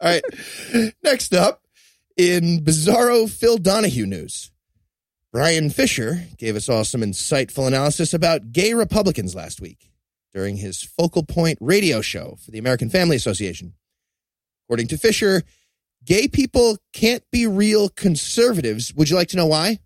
[0.00, 0.92] All right.
[1.02, 1.62] Next up,
[2.16, 4.50] in bizarro Phil Donahue news,
[5.32, 9.90] Bryan Fischer gave us all some insightful analysis about gay Republicans last week
[10.32, 13.74] during his Focal Point radio show for the American Family Association.
[14.66, 15.42] According to Fischer,
[16.04, 18.94] gay people can't be real conservatives.
[18.94, 19.80] Would you like to know why?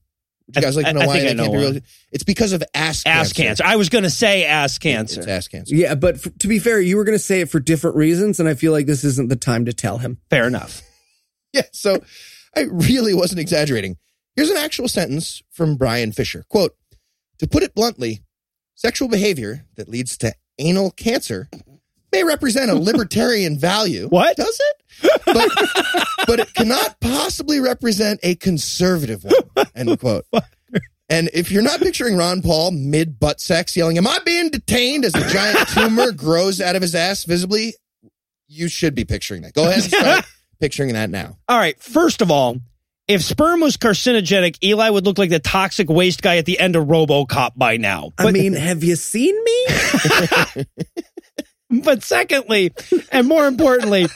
[0.47, 1.73] Would you guys like to I- know I why think I they can't know be
[1.73, 1.81] real?
[2.13, 3.09] It's because of ass cancer.
[3.21, 3.65] Ass cancer.
[3.65, 5.21] I was going to say ass cancer.
[5.21, 5.75] It's ass cancer.
[5.75, 8.39] Yeah, but f- to be fair, you were going to say it for different reasons,
[8.41, 10.19] and I feel like this isn't the time to tell him.
[10.31, 10.83] Fair enough.
[11.53, 12.03] Yeah, so
[12.57, 13.97] I really wasn't exaggerating.
[14.35, 16.45] Here's an actual sentence from Bryan Fischer.
[16.49, 16.75] Quote,
[17.39, 18.25] to put it bluntly,
[18.75, 21.49] sexual behavior that leads to anal cancer
[22.15, 24.09] may represent a libertarian value.
[24.09, 24.37] What?
[24.37, 25.13] Does it?
[25.27, 25.51] But,
[26.27, 29.67] but it cannot possibly represent a conservative one.
[29.75, 30.25] End quote.
[31.11, 35.05] And if you're not picturing Ron Paul mid butt sex yelling, Am I being detained
[35.05, 37.75] as a giant tumor grows out of his ass visibly?
[38.49, 39.53] You should be picturing that.
[39.53, 40.25] Go ahead and start
[40.61, 41.37] picturing that now.
[41.49, 41.79] All right.
[41.83, 42.57] First of all,
[43.07, 46.75] if sperm was carcinogenic, Eli would look like the toxic waste guy at the end
[46.75, 48.13] of RoboCop by now.
[48.17, 50.65] I mean, have you seen me?
[51.83, 52.73] But secondly,
[53.11, 54.07] and more importantly,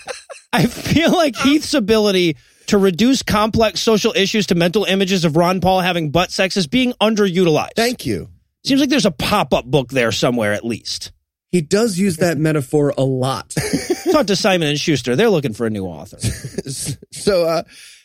[0.53, 2.37] I feel like Heath's ability
[2.69, 6.67] to reduce complex social issues to mental images of Ron Paul having butt sex is
[6.67, 7.75] being underutilized.
[7.77, 8.29] Thank you.
[8.65, 11.13] Seems like there's a pop up book there somewhere at least.
[11.51, 13.55] He does use that metaphor a lot.
[14.13, 15.17] Talk to Simon and Schuster.
[15.17, 16.19] They're looking for a new author.
[17.11, 17.63] so, uh,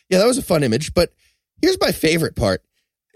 [0.08, 0.94] yeah, that was a fun image.
[0.94, 1.12] But
[1.60, 2.62] here's my favorite part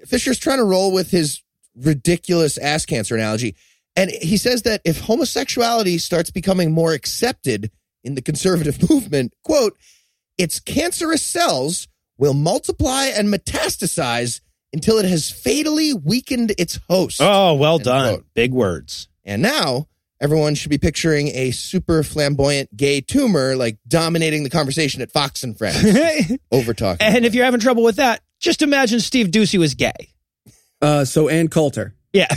[0.05, 1.43] Fischer's trying to roll with his
[1.75, 3.57] ridiculous ass cancer analogy.
[3.97, 7.71] And he says that if homosexuality starts becoming more accepted
[8.05, 9.77] in the conservative movement, quote,
[10.37, 14.41] its cancerous cells will multiply and metastasize
[14.73, 17.21] until it has fatally weakened its host.
[17.23, 18.15] Oh, well End done.
[18.15, 18.27] quote.
[18.35, 19.09] Big words.
[19.25, 19.89] And now
[20.21, 25.43] everyone should be picturing a super flamboyant gay tumor like dominating the conversation at Fox
[25.43, 25.83] and Friends.
[26.53, 27.05] Over talking.
[27.07, 30.11] and if you're having trouble with that, just imagine Steve Doocy was gay.
[30.81, 31.95] Uh, so Ann Coulter.
[32.13, 32.27] Yeah.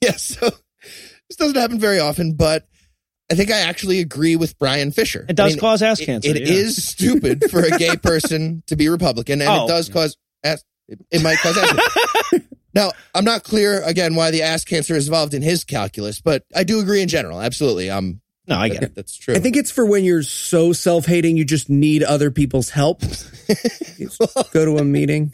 [0.00, 0.50] Yeah, so
[1.28, 2.66] this doesn't happen very often, but
[3.30, 5.24] I think I actually agree with Bryan Fischer.
[5.28, 6.30] It does I mean, cause ass it- cancer.
[6.30, 6.52] It yeah.
[6.54, 9.64] is stupid for a gay person to be Republican, and Oh.
[9.64, 10.64] it does cause ass.
[10.88, 11.70] It, it might cause ass.
[12.32, 12.46] cancer.
[12.74, 16.42] now, I'm not clear again why the ass cancer is involved in his calculus, but
[16.52, 17.40] I do agree in general.
[17.40, 18.96] Absolutely, um, No, I get it.
[18.96, 19.36] that's true.
[19.36, 23.02] I think it's for when you're so self hating, you just need other people's help.
[24.52, 25.32] Go to a meeting.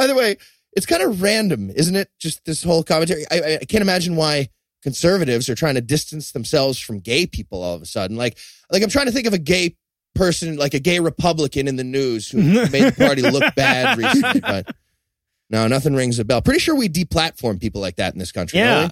[0.00, 0.36] Either way,
[0.72, 2.10] it's kind of random, isn't it?
[2.18, 3.24] Just this whole commentary.
[3.30, 4.48] I, I- I can't imagine why
[4.82, 8.16] conservatives are trying to distance themselves from gay people all of a sudden.
[8.16, 8.38] Like,
[8.72, 9.76] like I'm trying to think of a gay
[10.14, 14.40] person, like a gay Republican in the news who made the party look bad recently,
[14.40, 14.74] but
[15.50, 16.40] no, nothing rings a bell.
[16.40, 18.58] Pretty sure we deplatform people like that in this country.
[18.58, 18.88] Yeah.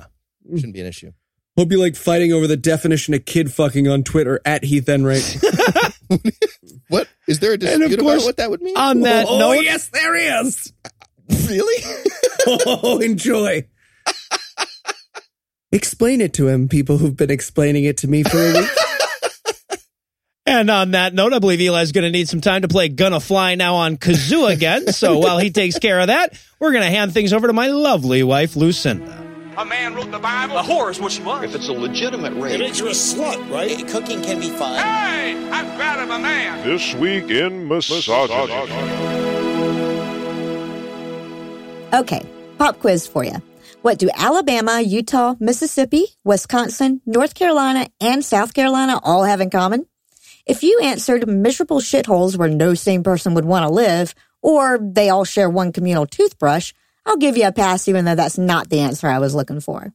[0.47, 1.13] don't shouldn't be an issue.
[1.57, 5.39] Hope you like fighting over the definition of kid fucking on Twitter at Heath Enright.
[6.89, 8.77] What is there a dispute of about what that would mean?
[8.77, 10.73] On that oh, note, yes, there is.
[11.29, 11.85] Really?
[12.51, 13.67] Oh, enjoy.
[15.73, 18.71] Explain it to him, people who've been explaining it to me for a week.
[20.47, 23.21] And on that note, I believe Eli's going to need some time to play Gonna
[23.21, 24.87] Fly now on Kazoo again.
[24.95, 27.67] So while he takes care of that, we're going to hand things over to my
[27.67, 29.29] lovely wife, Lucinda.
[29.59, 30.57] A man wrote the Bible.
[30.57, 31.45] A whore is what she was.
[31.45, 33.87] If it's a legitimate rape, makes you a slut, right?
[33.89, 34.75] Cooking can be fun.
[34.83, 36.67] Hey, I'm proud of a man.
[36.67, 39.28] This week in misogyny.
[41.91, 42.21] Okay,
[42.59, 43.37] pop quiz for you.
[43.81, 49.87] What do Alabama, Utah, Mississippi, Wisconsin, North Carolina, and South Carolina all have in common?
[50.45, 55.09] If you answered miserable shitholes where no sane person would want to live, or they
[55.09, 56.75] all share one communal toothbrush,
[57.07, 59.91] I'll give you a pass even though that's not the answer I was looking for.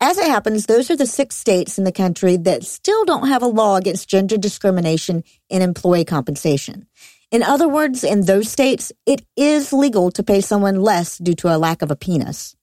[0.00, 3.42] As it happens, those are the six states in the country that still don't have
[3.42, 6.86] a law against gender discrimination in employee compensation.
[7.30, 11.54] In other words, in those states, it is legal to pay someone less due to
[11.54, 12.56] a lack of a penis.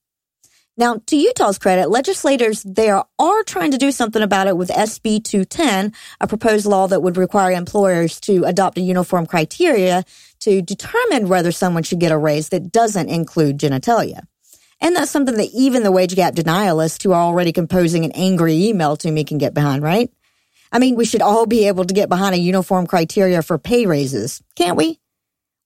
[0.76, 5.24] Now, to Utah's credit, legislators there are trying to do something about it with SB
[5.24, 10.04] 210, a proposed law that would require employers to adopt a uniform criteria
[10.40, 14.26] to determine whether someone should get a raise that doesn't include genitalia.
[14.80, 18.66] And that's something that even the wage gap denialists who are already composing an angry
[18.66, 20.10] email to me can get behind, right?
[20.72, 23.86] I mean, we should all be able to get behind a uniform criteria for pay
[23.86, 25.00] raises, can't we?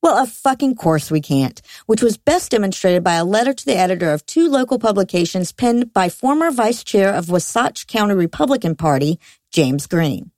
[0.03, 3.77] Well, of fucking course we can't, which was best demonstrated by a letter to the
[3.77, 9.21] editor of two local publications penned by former vice chair of Wasatch County Republican Party,
[9.51, 10.31] James Green.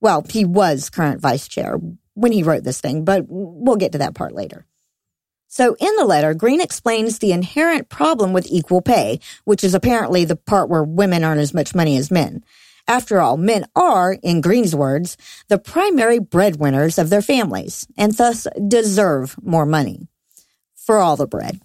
[0.00, 1.78] Well, he was current vice chair
[2.14, 4.66] when he wrote this thing, but we'll get to that part later.
[5.46, 10.24] So in the letter, Green explains the inherent problem with equal pay, which is apparently
[10.24, 12.44] the part where women earn as much money as men.
[12.90, 18.48] After all, men are, in Green's words, the primary breadwinners of their families and thus
[18.66, 20.08] deserve more money
[20.74, 21.60] for all the bread.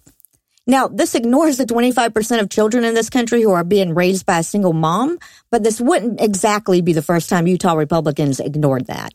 [0.68, 4.38] Now, this ignores the 25% of children in this country who are being raised by
[4.38, 5.18] a single mom,
[5.50, 9.12] but this wouldn't exactly be the first time Utah Republicans ignored that.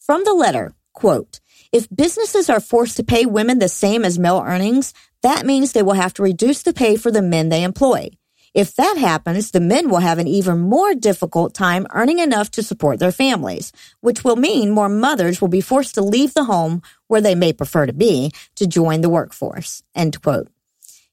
[0.00, 1.40] From the letter, quote,
[1.72, 5.82] if businesses are forced to pay women the same as male earnings, that means they
[5.82, 8.08] will have to reduce the pay for the men they employ.
[8.54, 12.62] If that happens, the men will have an even more difficult time earning enough to
[12.62, 16.82] support their families, which will mean more mothers will be forced to leave the home
[17.06, 19.82] where they may prefer to be to join the workforce.
[19.94, 20.48] End quote.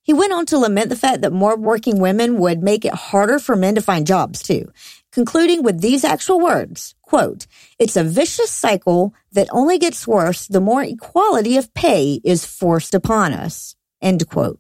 [0.02, 3.40] He went on to lament the fact that more working women would make it harder
[3.40, 4.72] for men to find jobs too,
[5.12, 7.48] concluding with these actual words, quote,
[7.80, 12.94] it's a vicious cycle that only gets worse the more equality of pay is forced
[12.94, 14.60] upon us, end quote.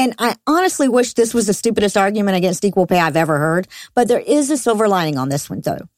[0.00, 3.68] And I honestly wish this was the stupidest argument against equal pay I've ever heard,
[3.94, 5.90] but there is a silver lining on this one though.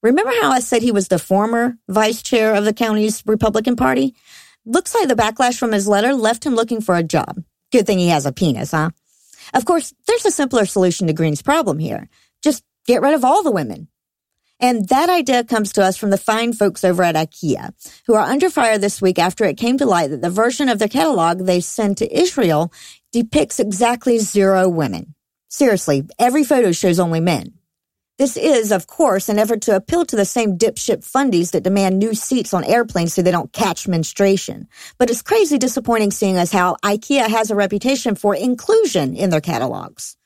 [0.00, 4.14] Remember how I said he was the former vice chair of the county's Republican Party?
[4.64, 7.42] Looks like the backlash from his letter left him looking for a job.
[7.72, 8.90] Good thing he has a penis, huh?
[9.52, 12.08] Of course, there's a simpler solution to Green's problem here.
[12.44, 13.88] Just get rid of all the women.
[14.60, 17.72] And that idea comes to us from the fine folks over at IKEA,
[18.06, 20.78] who are under fire this week after it came to light that the version of
[20.78, 22.72] their catalog they send to Israel
[23.12, 25.14] depicts exactly zero women.
[25.48, 27.52] Seriously, every photo shows only men.
[28.18, 31.98] This is, of course, an effort to appeal to the same dipshit fundies that demand
[31.98, 34.68] new seats on airplanes so they don't catch menstruation.
[34.98, 39.40] But it's crazy disappointing seeing as how IKEA has a reputation for inclusion in their
[39.40, 40.16] catalogs.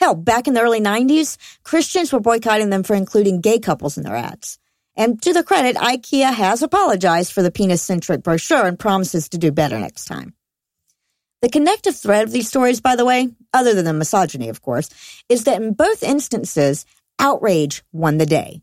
[0.00, 4.04] Hell, back in the early 90s, Christians were boycotting them for including gay couples in
[4.04, 4.58] their ads.
[4.96, 9.52] And to the credit, IKEA has apologized for the penis-centric brochure and promises to do
[9.52, 10.34] better next time.
[11.44, 14.88] The connective thread of these stories, by the way, other than the misogyny, of course,
[15.28, 16.86] is that in both instances,
[17.18, 18.62] outrage won the day.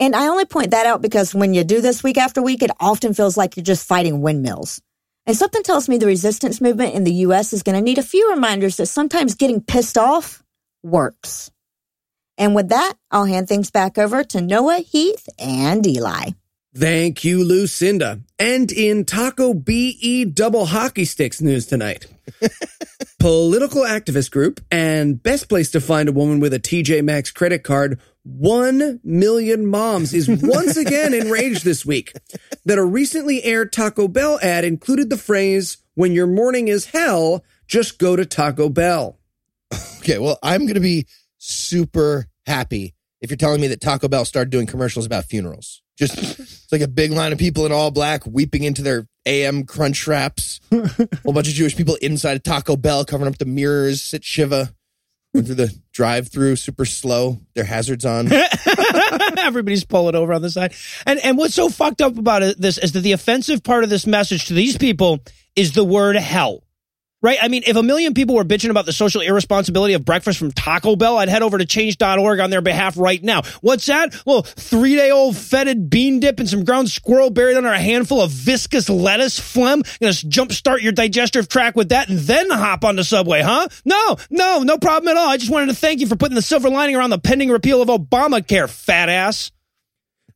[0.00, 2.72] And I only point that out because when you do this week after week, it
[2.80, 4.82] often feels like you're just fighting windmills.
[5.24, 8.02] And something tells me the resistance movement in the US is going to need a
[8.02, 10.42] few reminders that sometimes getting pissed off
[10.82, 11.52] works.
[12.36, 16.30] And with that, I'll hand things back over to Noah, Heath, and Eli.
[16.74, 18.20] Thank you, Lucinda.
[18.38, 22.06] And in Taco BE double hockey sticks news tonight.
[23.18, 27.64] Political activist group and best place to find a woman with a TJ Maxx credit
[27.64, 28.00] card.
[28.22, 32.12] One million moms is once again enraged this week
[32.64, 37.44] that a recently aired Taco Bell ad included the phrase, when your morning is hell,
[37.66, 39.18] just go to Taco Bell.
[39.98, 41.06] Okay, well, I'm going to be
[41.38, 45.82] super happy if you're telling me that Taco Bell started doing commercials about funerals.
[46.00, 49.64] Just it's like a big line of people in all black weeping into their AM
[49.64, 50.58] crunch wraps.
[50.72, 50.88] A
[51.22, 54.74] whole bunch of Jewish people inside a Taco Bell covering up the mirrors, sit Shiva,
[55.34, 58.30] going through the drive through super slow, their hazards on.
[59.38, 60.72] Everybody's pulling over on the side.
[61.04, 63.90] And and what's so fucked up about it, this is that the offensive part of
[63.90, 65.20] this message to these people
[65.54, 66.64] is the word hell.
[67.22, 67.38] Right?
[67.40, 70.52] I mean, if a million people were bitching about the social irresponsibility of breakfast from
[70.52, 73.42] Taco Bell, I'd head over to change.org on their behalf right now.
[73.60, 74.14] What's that?
[74.24, 78.22] Well, three day old fetid bean dip and some ground squirrel buried under a handful
[78.22, 79.82] of viscous lettuce phlegm.
[80.00, 83.68] Gonna jumpstart your digestive tract with that and then hop on the subway, huh?
[83.84, 85.28] No, no, no problem at all.
[85.28, 87.82] I just wanted to thank you for putting the silver lining around the pending repeal
[87.82, 89.52] of Obamacare, fat ass.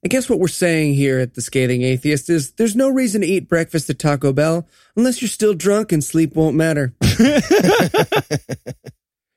[0.05, 3.27] I guess what we're saying here at the Scathing Atheist is there's no reason to
[3.27, 6.95] eat breakfast at Taco Bell unless you're still drunk and sleep won't matter.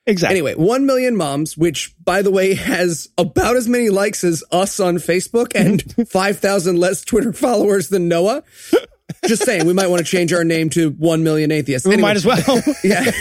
[0.10, 0.38] Exactly.
[0.38, 4.80] Anyway, 1 million moms, which by the way has about as many likes as us
[4.80, 8.42] on Facebook and 5,000 less Twitter followers than Noah.
[9.26, 11.86] Just saying, we might want to change our name to 1 million atheists.
[11.86, 12.62] We Anyway- might as well.
[12.86, 13.12] yeah.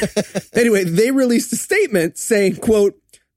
[0.53, 2.97] Anyway, they released a statement saying, quote,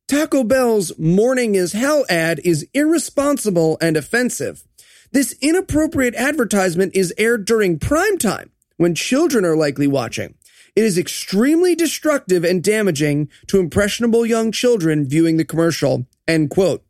[0.09, 4.63] Taco Bell's morning is hell ad is irresponsible and offensive.
[5.11, 10.33] This inappropriate advertisement is aired during prime time when children are likely watching.
[10.75, 16.07] It is extremely destructive and damaging to impressionable young children viewing the commercial.
[16.27, 16.83] End quote.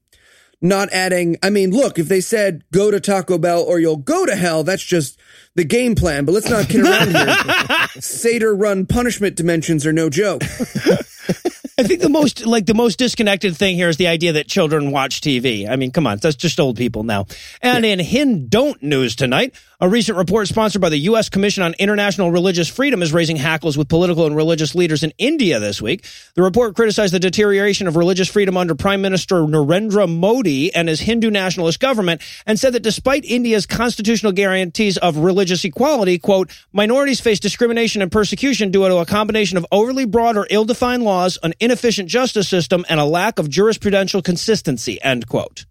[0.62, 4.26] Not adding, I mean, look, if they said go to Taco Bell or you'll go
[4.26, 5.20] to hell, that's just
[5.56, 6.24] the game plan.
[6.24, 7.88] But let's not kid around here.
[8.02, 10.42] Seder run punishment dimensions are no joke.
[11.80, 14.92] I think the most like the most disconnected thing here is the idea that children
[14.92, 15.66] watch TV.
[15.70, 17.26] I mean, come on, that's just old people now.
[17.62, 21.30] And in Hin Don't news tonight, a recent report sponsored by the U.S.
[21.30, 25.58] Commission on International Religious Freedom is raising hackles with political and religious leaders in India
[25.62, 26.06] this week.
[26.36, 31.00] The report criticized the deterioration of religious freedom under Prime Minister Narendra Modi and his
[31.00, 37.22] Hindu nationalist government, and said that despite India's constitutional guarantees of religious equality, quote, minorities
[37.22, 41.54] face discrimination and persecution due to a combination of overly broad or ill-defined laws, an
[41.70, 45.66] inefficient justice system, and a lack of jurisprudential consistency, end quote.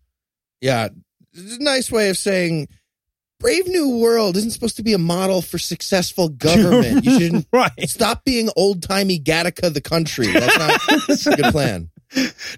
[0.60, 0.88] Yeah,
[1.34, 2.68] nice way of saying
[3.40, 7.04] Brave New World isn't supposed to be a model for successful government.
[7.04, 7.88] You should right.
[7.88, 10.28] stop being old timey Gattaca the country.
[10.28, 11.90] That's not a good plan.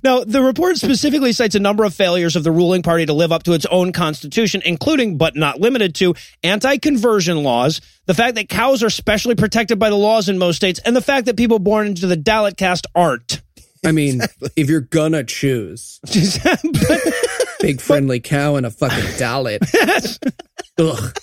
[0.05, 3.33] Now, the report specifically cites a number of failures of the ruling party to live
[3.33, 8.49] up to its own constitution, including, but not limited to, anti-conversion laws, the fact that
[8.49, 11.59] cows are specially protected by the laws in most states, and the fact that people
[11.59, 13.43] born into the Dalit caste aren't.
[13.85, 14.21] I mean,
[14.57, 16.01] if you're gonna choose
[17.61, 19.61] big friendly cow and a fucking Dalit,
[20.79, 21.17] ugh,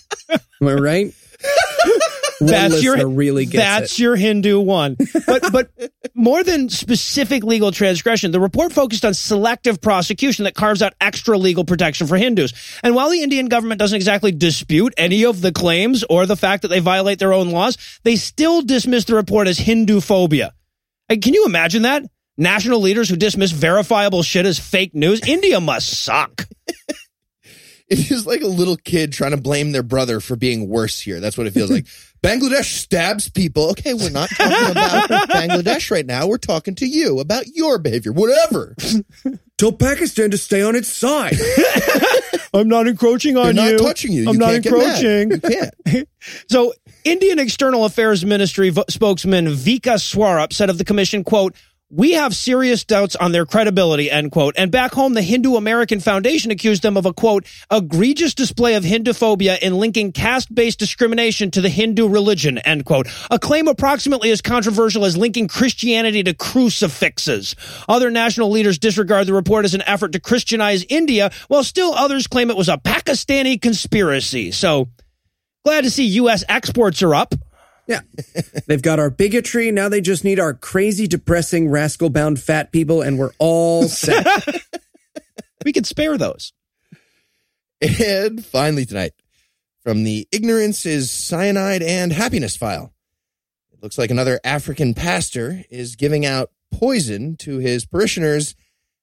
[0.61, 1.13] am I right?
[2.39, 3.99] That's your really gets that's it.
[3.99, 4.97] your Hindu one.
[5.25, 5.71] But but
[6.13, 11.37] more than specific legal transgression, the report focused on selective prosecution that carves out extra
[11.37, 12.53] legal protection for Hindus.
[12.83, 16.61] And while the Indian government doesn't exactly dispute any of the claims or the fact
[16.61, 20.53] that they violate their own laws, they still dismiss the report as Hindu phobia.
[21.09, 22.03] Can you imagine that?
[22.37, 25.21] National leaders who dismiss verifiable shit as fake news?
[25.27, 26.45] India must suck.
[27.87, 31.19] it is like a little kid trying to blame their brother for being worse here.
[31.19, 31.87] That's what it feels like.
[32.23, 33.69] Bangladesh stabs people.
[33.71, 36.27] Okay, we're not talking about Bangladesh right now.
[36.27, 38.75] We're talking to you about your behavior, whatever.
[39.57, 41.35] Tell Pakistan to stay on its side.
[42.53, 43.77] I'm not encroaching They're on not you.
[43.77, 44.27] touching you.
[44.29, 45.03] I'm you not can't get mad.
[45.03, 45.31] encroaching.
[45.31, 45.39] You
[45.91, 46.09] can't.
[46.49, 46.73] So,
[47.05, 51.55] Indian External Affairs Ministry vo- spokesman Vikas Swarup said of the commission, quote,
[51.89, 54.55] we have serious doubts on their credibility, end quote.
[54.57, 58.83] And back home, the Hindu American Foundation accused them of a quote, egregious display of
[58.83, 63.07] Hinduphobia in linking caste-based discrimination to the Hindu religion, end quote.
[63.31, 67.55] A claim approximately as controversial as linking Christianity to crucifixes.
[67.87, 72.27] Other national leaders disregard the report as an effort to Christianize India, while still others
[72.27, 74.51] claim it was a Pakistani conspiracy.
[74.51, 74.89] So,
[75.63, 76.43] glad to see U.S.
[76.49, 77.33] exports are up.
[77.87, 78.01] Yeah.
[78.67, 79.71] They've got our bigotry.
[79.71, 84.25] Now they just need our crazy, depressing, rascal bound fat people, and we're all set.
[85.65, 86.53] We could spare those.
[87.81, 89.11] And finally tonight,
[89.83, 92.93] from the Ignorance is Cyanide and Happiness file.
[93.73, 98.55] It looks like another African pastor is giving out poison to his parishioners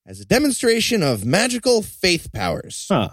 [0.07, 2.87] as a demonstration of magical faith powers.
[2.91, 3.11] Huh.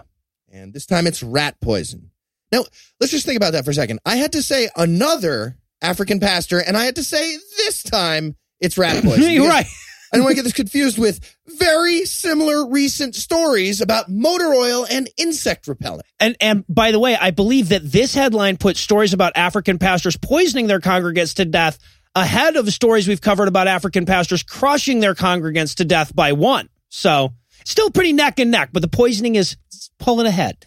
[0.49, 2.11] And this time it's rat poison.
[2.53, 2.63] Now,
[3.01, 3.99] let's just think about that for a second.
[4.05, 8.77] I had to say another African pastor, and I had to say this time it's
[8.77, 9.31] rat poison.
[9.31, 9.65] You're right.
[10.13, 14.85] I don't want to get this confused with very similar recent stories about motor oil
[14.89, 16.05] and insect repellent.
[16.19, 20.17] And and by the way, I believe that this headline puts stories about African pastors
[20.17, 21.79] poisoning their congregants to death
[22.13, 26.67] ahead of stories we've covered about African pastors crushing their congregants to death by one.
[26.89, 29.55] So still pretty neck and neck, but the poisoning is
[29.97, 30.65] pulling ahead.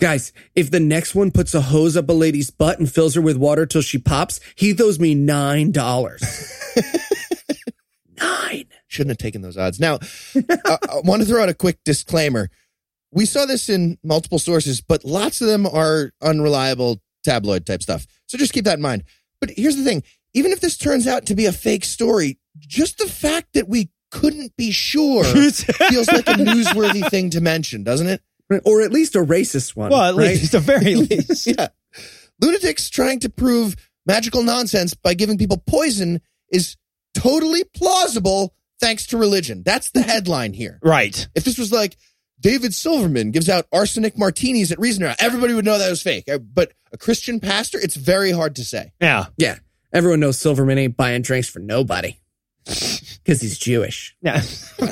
[0.00, 3.20] Guys, if the next one puts a hose up a lady's butt and fills her
[3.20, 6.22] with water till she pops, he throws me nine dollars.
[8.18, 8.64] nine.
[8.88, 9.78] Shouldn't have taken those odds.
[9.78, 9.94] Now,
[10.34, 12.50] uh, uh, I, I want to throw out a quick disclaimer.
[13.12, 18.06] We saw this in multiple sources, but lots of them are unreliable tabloid type stuff.
[18.26, 19.04] So just keep that in mind.
[19.40, 20.02] But here's the thing
[20.34, 23.90] even if this turns out to be a fake story, just the fact that we
[24.10, 28.22] couldn't be sure feels like a newsworthy thing to mention, doesn't it?
[28.64, 29.90] Or at least a racist one.
[29.90, 30.28] Well, at right?
[30.28, 31.46] least, at the very least.
[31.46, 31.68] yeah.
[32.40, 33.76] Lunatics trying to prove
[34.06, 36.20] magical nonsense by giving people poison
[36.52, 36.76] is
[37.14, 39.62] totally plausible thanks to religion.
[39.64, 40.78] That's the headline here.
[40.82, 41.26] Right.
[41.34, 41.96] If this was like
[42.38, 46.28] David Silverman gives out arsenic martinis at Reason, everybody would know that was fake.
[46.30, 48.92] Uh, But a Christian pastor, it's very hard to say.
[49.00, 49.26] Yeah.
[49.38, 49.56] Yeah.
[49.92, 52.16] Everyone knows Silverman ain't buying drinks for nobody.
[53.24, 54.14] Because he's Jewish.
[54.22, 54.40] Yeah.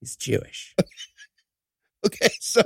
[0.00, 0.76] He's Jewish.
[2.08, 2.60] Okay, so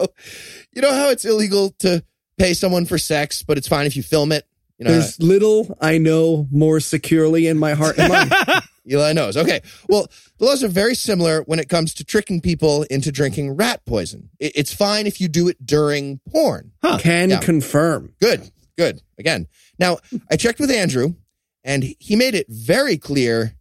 [0.73, 2.03] you know how it's illegal to
[2.39, 4.45] pay someone for sex, but it's fine if you film it.
[4.79, 8.33] You know, There's little I know more securely in my heart and mind.
[8.91, 9.37] Eli knows.
[9.37, 9.61] Okay.
[9.89, 13.85] Well, the laws are very similar when it comes to tricking people into drinking rat
[13.87, 14.31] poison.
[14.41, 16.73] It- It's fine if you do it during porn.
[16.99, 17.39] Can Yeah.
[17.39, 18.15] confirm.
[18.21, 18.51] Good.
[18.77, 19.01] Good.
[19.19, 19.47] Again.
[19.79, 19.99] Now,
[20.31, 21.15] I checked with Andrew
[21.63, 23.55] and he made it very clear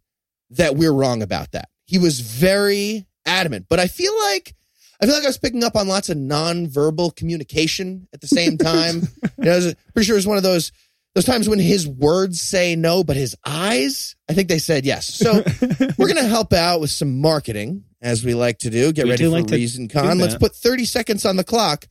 [0.50, 1.68] that we're wrong about that.
[1.84, 4.54] He was very adamant, but I feel like
[5.02, 8.56] I feel like I was picking up on lots of nonverbal communication at the same
[8.56, 9.00] time.
[9.38, 10.72] you know, I was pretty sure it was one of those
[11.14, 15.06] those times when his words say no, but his eyes, I think they said yes.
[15.06, 15.44] So
[15.98, 18.92] we're gonna help out with some marketing, as we like to do.
[18.92, 20.18] Get We ready do for like Reason Con.
[20.18, 21.86] Let's put 30 seconds on the clock.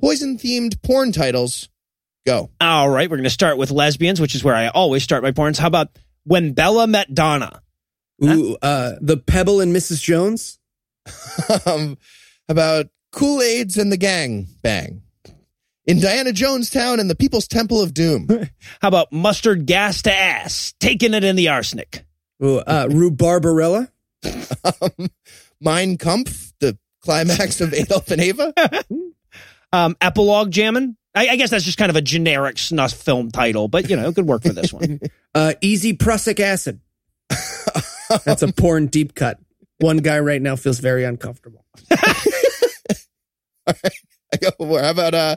[0.00, 1.68] Poison themed porn titles.
[2.26, 2.50] Go.
[2.60, 3.08] All right.
[3.08, 5.58] We're going to start with lesbians, which is where I always start my porns.
[5.58, 5.88] How about
[6.24, 7.60] when Bella met Donna?
[8.24, 10.02] Ooh, uh, the Pebble and Mrs.
[10.02, 10.58] Jones.
[11.66, 11.98] um,
[12.48, 15.02] about Kool Aids and the Gang Bang.
[15.86, 18.26] Indiana Jonestown and the People's Temple of Doom.
[18.80, 20.72] How about mustard gas to ass?
[20.80, 22.04] Taking it in the arsenic.
[22.42, 23.90] Ooh, uh, Rhubarbarella.
[24.64, 25.08] um,
[25.60, 28.52] Mein Kampf, the climax of Adolf and Eva.
[29.72, 30.96] Um, epilogue jamming.
[31.16, 34.08] I, I guess that's just kind of a generic snuff film title, but you know,
[34.08, 35.00] it could work for this one.
[35.34, 36.80] Uh, Easy Prussic Acid.
[38.24, 39.40] That's a porn deep cut.
[39.80, 41.64] One guy right now feels very uncomfortable.
[43.66, 44.80] I go more.
[44.80, 45.36] How about uh,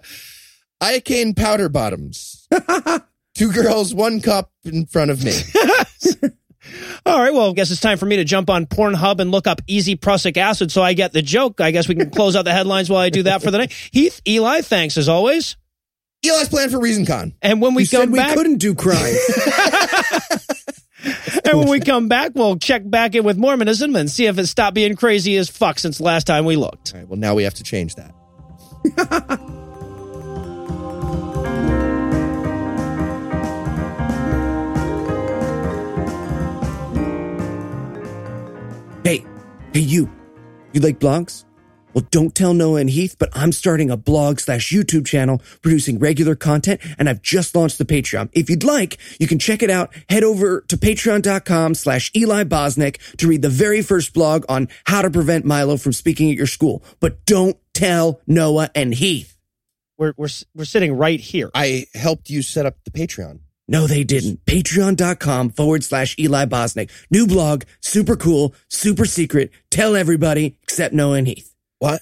[0.81, 2.47] Iocane Powder Bottoms?
[3.35, 5.31] Two girls, one cup in front of me.
[7.05, 9.47] All right, well, I guess it's time for me to jump on Pornhub and look
[9.47, 11.61] up easy prussic acid so I get the joke.
[11.61, 13.71] I guess we can close out the headlines while I do that for the night.
[13.91, 15.55] Heath, Eli, thanks as always.
[16.25, 17.33] Eli's plan for Reason Con.
[17.41, 19.17] And when we You come said we back, couldn't do crimes.
[21.45, 24.47] and when we come back, we'll check back in with Mormonism and see if it
[24.47, 26.93] stopped being crazy as fuck since last time we looked.
[26.93, 28.13] All right, well, now we have to change that.
[39.03, 39.25] hey,
[39.73, 40.11] hey, you.
[40.73, 41.45] You like blogs?
[41.97, 45.97] Well, don't tell Noah and Heath, but I'm starting a blog slash YouTube channel producing
[45.97, 48.29] regular content, and I've just launched the Patreon.
[48.33, 49.91] If you'd like, you can check it out.
[50.07, 55.01] Head over to patreon.com slash Eli Bosnick to read the very first blog on how
[55.01, 56.83] to prevent Milo from speaking at your school.
[56.99, 59.37] But don't tell Noah and Heath.
[59.97, 61.49] We're we're we're sitting right here.
[61.55, 63.39] I helped you set up the Patreon.
[63.69, 64.45] No, they didn't.
[64.45, 66.89] Patreon.com forward slash Eli Bosnick.
[67.11, 69.51] New blog, super cool, super secret.
[69.69, 71.53] Tell everybody except Noah and Heath.
[71.79, 72.01] What?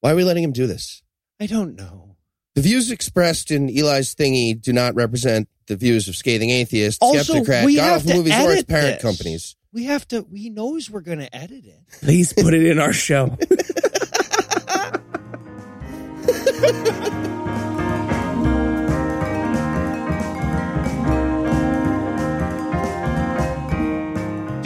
[0.00, 1.02] Why are we letting him do this?
[1.40, 2.16] I don't know.
[2.54, 7.34] The views expressed in Eli's thingy do not represent the views of Scathing Atheist, Also,
[7.34, 9.02] Skepticrat, we God have Awful to Movies, or its edit parent this.
[9.02, 9.56] companies.
[9.72, 10.26] We have to.
[10.34, 11.80] He knows we're going to edit it.
[12.00, 13.36] Please put it in our show.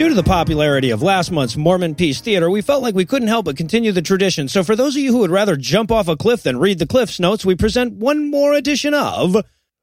[0.03, 3.27] Due to the popularity of last month's Mormon Peace Theater, we felt like we couldn't
[3.27, 4.47] help but continue the tradition.
[4.47, 6.87] So, for those of you who would rather jump off a cliff than read the
[6.87, 9.37] Cliff's Notes, we present one more edition of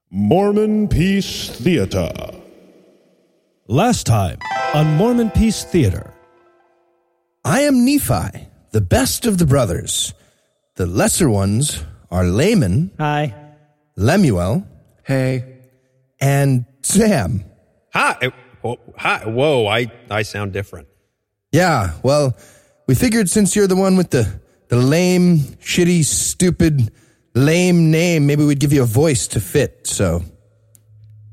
[0.09, 2.11] Mormon Peace Theater.
[3.67, 4.37] Last time
[4.73, 6.13] on Mormon Peace Theater.
[7.45, 10.13] I am Nephi, the best of the brothers.
[10.75, 13.33] The lesser ones are Laman, Hi.
[13.95, 14.65] Lemuel,
[15.03, 15.57] hey.
[16.19, 17.43] and Sam.
[17.93, 18.31] Hi.
[18.61, 19.23] Whoa, hi.
[19.25, 20.87] Whoa, I, I sound different.
[21.51, 22.35] Yeah, well,
[22.87, 24.39] we figured since you're the one with the,
[24.69, 26.91] the lame, shitty, stupid,
[27.33, 30.23] lame name, maybe we'd give you a voice to fit, so.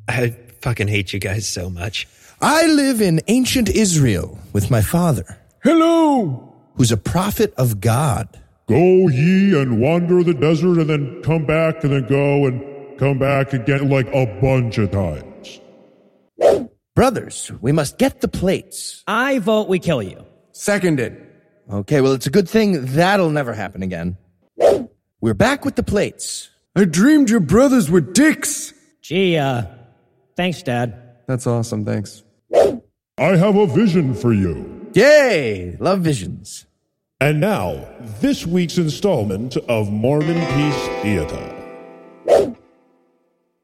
[0.08, 2.08] I fucking hate you guys so much.
[2.40, 6.54] I live in ancient Israel with my father, Hello!
[6.76, 8.28] who's a prophet of God.
[8.68, 13.18] Go ye and wander the desert and then come back and then go and come
[13.18, 15.60] back again like a bunch of times.
[16.94, 19.04] Brothers, we must get the plates.
[19.06, 20.26] I vote we kill you.
[20.52, 21.16] Seconded.
[21.70, 24.18] Okay, well, it's a good thing that'll never happen again.
[25.20, 26.50] We're back with the plates.
[26.76, 28.74] I dreamed your brothers were dicks.
[29.00, 29.62] Gee, uh,
[30.36, 31.16] thanks, Dad.
[31.26, 31.84] That's awesome.
[31.86, 32.22] Thanks.
[32.52, 34.86] I have a vision for you.
[34.92, 35.76] Yay!
[35.80, 36.66] Love visions.
[37.20, 37.84] And now,
[38.20, 42.54] this week's installment of Mormon Peace Theater.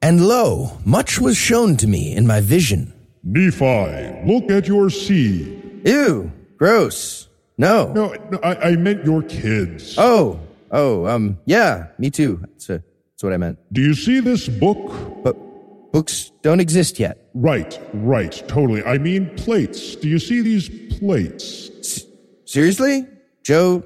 [0.02, 2.92] And lo, much was shown to me in my vision.
[3.22, 5.82] Nephi, look at your seed.
[5.84, 7.28] Ew, gross.
[7.56, 7.92] No.
[7.92, 9.94] No, no I, I meant your kids.
[9.98, 10.40] Oh,
[10.72, 12.40] oh, um, yeah, me too.
[12.40, 12.82] That's, a,
[13.12, 13.60] that's what I meant.
[13.72, 15.22] Do you see this book?
[15.22, 17.28] But books don't exist yet.
[17.34, 18.82] Right, right, totally.
[18.82, 19.94] I mean plates.
[19.94, 21.70] Do you see these plates?
[21.78, 22.04] S-
[22.46, 23.06] seriously?
[23.44, 23.84] Joe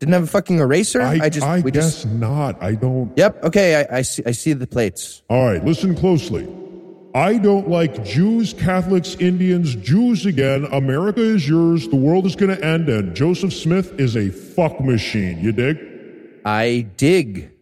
[0.00, 1.02] didn't have a fucking eraser?
[1.02, 2.06] I, just, I we guess just.
[2.06, 2.62] not.
[2.62, 3.12] I don't.
[3.16, 5.22] Yep, okay, I, I, see, I see the plates.
[5.28, 6.48] All right, listen closely.
[7.14, 10.66] I don't like Jews, Catholics, Indians, Jews again.
[10.72, 11.86] America is yours.
[11.88, 15.38] The world is going to end, and Joseph Smith is a fuck machine.
[15.38, 15.78] You dig?
[16.44, 17.52] I dig.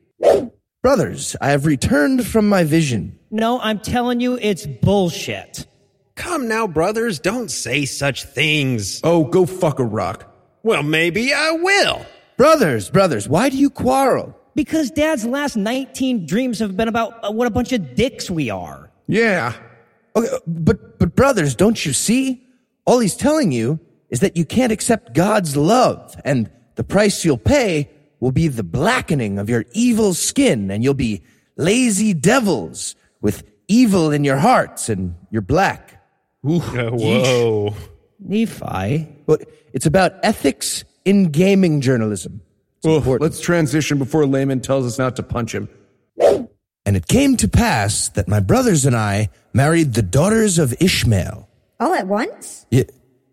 [0.83, 3.19] Brothers, I have returned from my vision.
[3.31, 5.67] No, I'm telling you, it's bullshit.
[6.15, 9.01] Come now, brothers, don't say such things.
[9.05, 10.32] Oh, go fuck a rock.
[10.63, 12.07] Well, maybe I will.
[12.37, 14.37] Brothers, brothers, why do you quarrel?
[14.55, 18.51] Because Dad's last 19 dreams have been about uh, what a bunch of dicks we
[18.51, 18.91] are.
[19.09, 19.55] Yeah.
[20.15, 22.47] Okay, but but brothers, don't you see?
[22.85, 23.79] All he's telling you
[24.11, 27.89] is that you can't accept God's love, and the price you'll pay
[28.21, 31.23] will be the blackening of your evil skin, and you'll be
[31.57, 36.03] lazy devils with evil in your hearts, and you're black.
[36.45, 37.75] Uh, whoa.
[38.19, 39.09] Nephi.
[39.27, 42.41] But it's about ethics in gaming journalism.
[42.79, 43.23] It's Well, important.
[43.23, 45.69] let's transition before Laman tells us not to punch him.
[46.85, 51.49] And it came to pass that my brothers and I married the daughters of Ishmael.
[51.79, 52.67] All at once?
[52.73, 52.87] Y-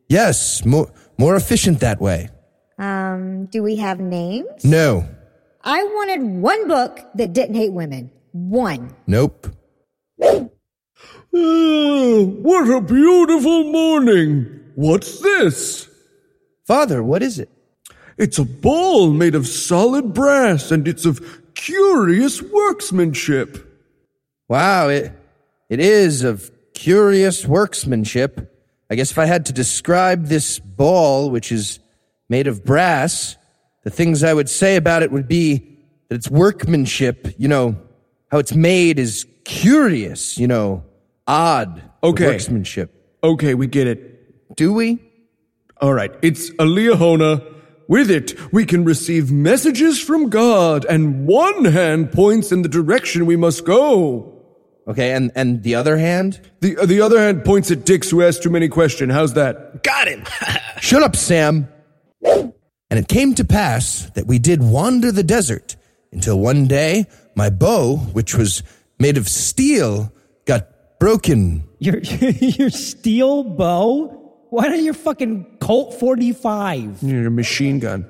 [0.07, 2.29] yes, more more efficient that way.
[2.77, 4.63] Um, do we have names?
[4.63, 5.05] No,
[5.63, 8.11] I wanted one book that didn't hate women.
[8.31, 8.95] One.
[9.07, 9.47] nope.
[11.33, 14.61] Oh, what a beautiful morning.
[14.75, 15.88] What's this?
[16.69, 17.49] Father, what is it?
[18.15, 21.19] It's a ball made of solid brass and it's of
[21.55, 23.65] curious workmanship.
[24.47, 25.11] Wow, it
[25.67, 28.55] it is of curious workmanship.
[28.87, 31.79] I guess if I had to describe this ball, which is
[32.29, 33.35] made of brass,
[33.83, 37.33] the things I would say about it would be that it's workmanship.
[37.39, 37.77] You know,
[38.29, 40.37] how it's made is curious.
[40.37, 40.83] You know,
[41.25, 41.81] odd.
[42.03, 42.27] Okay.
[42.27, 42.93] workmanship.
[43.23, 44.55] Okay, we get it.
[44.55, 45.08] Do we?
[45.81, 47.55] All right, it's a Liahona.
[47.87, 53.25] With it, we can receive messages from God, and one hand points in the direction
[53.25, 54.43] we must go.
[54.87, 56.39] Okay, and and the other hand?
[56.59, 59.11] The, uh, the other hand points at dicks who ask too many questions.
[59.11, 59.81] How's that?
[59.83, 60.23] Got him.
[60.81, 61.67] Shut up, Sam.
[62.23, 65.75] And it came to pass that we did wander the desert
[66.11, 67.05] until one day
[67.35, 68.63] my bow, which was
[68.99, 70.11] made of steel,
[70.45, 71.63] got broken.
[71.79, 74.18] Your your steel bow?
[74.49, 77.03] Why not your fucking Colt 45?
[77.03, 78.05] You're machine gun.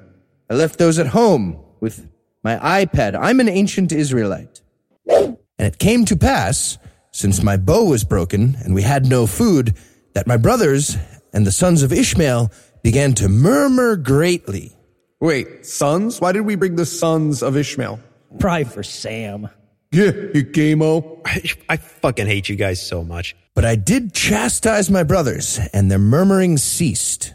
[0.49, 2.07] I left those at home with
[2.43, 3.17] my iPad.
[3.19, 4.61] I'm an ancient Israelite.
[5.07, 6.77] And it came to pass,
[7.11, 9.75] since my bow was broken and we had no food,
[10.13, 10.95] that my brothers
[11.33, 12.51] and the sons of Ishmael
[12.83, 14.71] began to murmur greatly.
[15.19, 16.21] Wait, sons?
[16.21, 17.99] Why did we bring the sons of Ishmael?
[18.39, 19.49] Probably for Sam.
[19.91, 21.21] Yeah, you gameo.
[21.25, 23.35] I, I fucking hate you guys so much.
[23.55, 27.33] But I did chastise my brothers, and their murmuring ceased.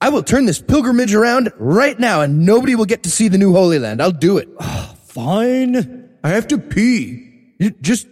[0.00, 3.36] I will turn this pilgrimage around right now, and nobody will get to see the
[3.36, 4.00] new Holy Land.
[4.00, 4.48] I'll do it.
[4.58, 6.08] Ah, fine.
[6.24, 7.54] I have to pee.
[7.58, 8.06] You just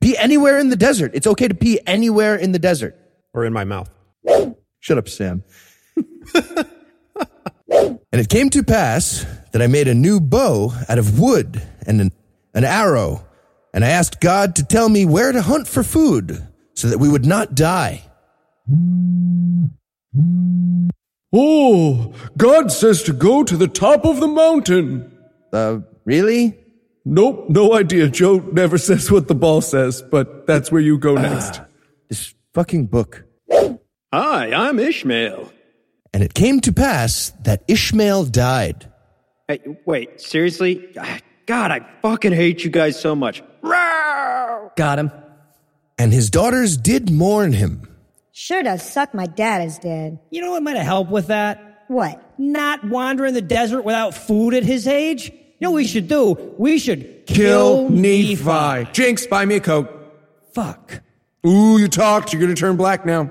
[0.00, 1.10] be anywhere in the desert.
[1.14, 2.96] It's okay to pee anywhere in the desert.
[3.34, 3.90] Or in my mouth.
[4.78, 5.42] Shut up, Sam.
[6.34, 6.66] and
[8.12, 12.12] it came to pass that I made a new bow out of wood and an,
[12.54, 13.24] an arrow,
[13.72, 17.08] and I asked God to tell me where to hunt for food so that we
[17.08, 18.02] would not die.
[21.32, 25.10] Oh, God says to go to the top of the mountain.
[25.52, 26.58] Uh, really?
[27.04, 28.08] Nope, no idea.
[28.08, 31.60] Joe never says what the ball says, but that's where you go next.
[32.08, 33.24] This fucking book.
[34.12, 35.50] Hi, I'm Ishmael.
[36.12, 38.92] And it came to pass that Ishmael died.
[39.48, 40.94] Hey, wait, seriously?
[41.46, 43.42] God, I fucking hate you guys so much.
[43.62, 45.10] Got him.
[45.98, 47.88] And his daughters did mourn him.
[48.32, 50.18] Sure does suck my dad is dead.
[50.30, 51.84] You know what might have helped with that?
[51.88, 52.22] What?
[52.38, 55.30] Not wandering the desert without food at his age?
[55.30, 56.54] You know what we should do?
[56.58, 58.90] We should Kill kill, Nephi.
[58.92, 59.90] Jinx, buy me a Coke.
[60.54, 61.02] Fuck.
[61.46, 62.32] Ooh, you talked.
[62.32, 63.30] You're going to turn black now.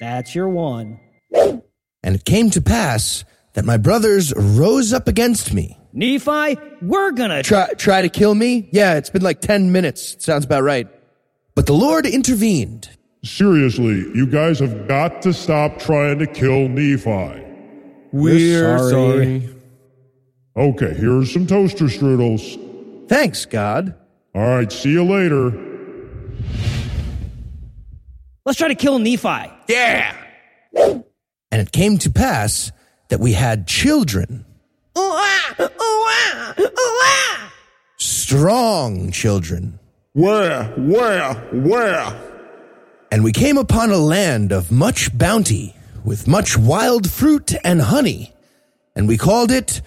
[0.00, 1.00] That's your one.
[1.32, 3.24] And it came to pass
[3.54, 5.78] that my brothers rose up against me.
[5.98, 8.68] Nephi, we're gonna Try, try to kill me?
[8.70, 10.24] Yeah, it's been like 10 minutes.
[10.24, 10.86] Sounds about right.
[11.56, 12.88] But the Lord intervened.
[13.24, 17.44] Seriously, you guys have got to stop trying to kill Nephi.
[18.12, 18.90] We're sorry.
[18.92, 19.54] sorry.
[20.56, 23.08] Okay, here's some toaster strudels.
[23.08, 23.92] Thanks, God.
[24.36, 25.50] All right, see you later.
[28.46, 29.50] Let's try to kill Nephi.
[29.68, 30.16] Yeah.
[30.76, 31.04] And
[31.50, 32.70] it came to pass
[33.08, 34.44] that we had children.
[37.96, 39.78] Strong children.
[40.12, 40.64] Where?
[40.76, 41.34] Where?
[41.52, 42.20] Where?
[43.10, 45.74] And we came upon a land of much bounty,
[46.04, 48.32] with much wild fruit and honey.
[48.94, 49.80] And we called it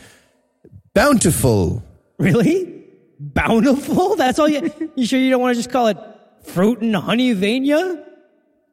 [0.93, 1.83] Bountiful.
[2.17, 2.83] Really?
[3.19, 4.15] Bountiful?
[4.15, 5.97] That's all you You sure you don't want to just call it
[6.43, 8.03] fruit and honeyvania?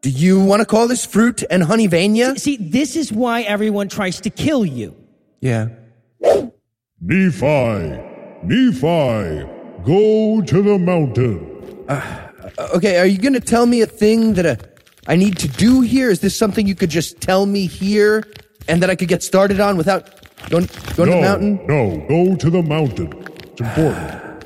[0.01, 2.39] Do you want to call this fruit and honeyvania?
[2.39, 4.95] See, this is why everyone tries to kill you.
[5.41, 5.69] Yeah.
[7.09, 7.99] Nephi,
[8.43, 9.49] Nephi,
[9.83, 11.87] go to the mountain.
[12.75, 14.57] Okay, are you going to tell me a thing that uh,
[15.07, 16.11] I need to do here?
[16.11, 18.25] Is this something you could just tell me here
[18.69, 21.67] and that I could get started on without going, going to the mountain?
[21.67, 23.11] no, go to the mountain.
[23.53, 24.45] It's important.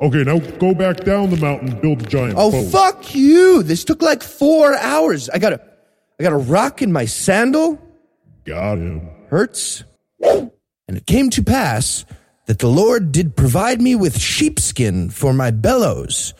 [0.00, 2.70] Okay, now go back down the mountain, build a giant Oh, boat.
[2.70, 3.62] fuck you.
[3.62, 5.28] This took like four hours.
[5.28, 5.60] I got a,
[6.18, 7.78] I got a rock in my sandal.
[8.46, 9.10] Got him.
[9.28, 9.84] Hurts.
[10.88, 12.04] And it came to pass
[12.46, 16.32] that the Lord did provide me with sheepskin for my bellows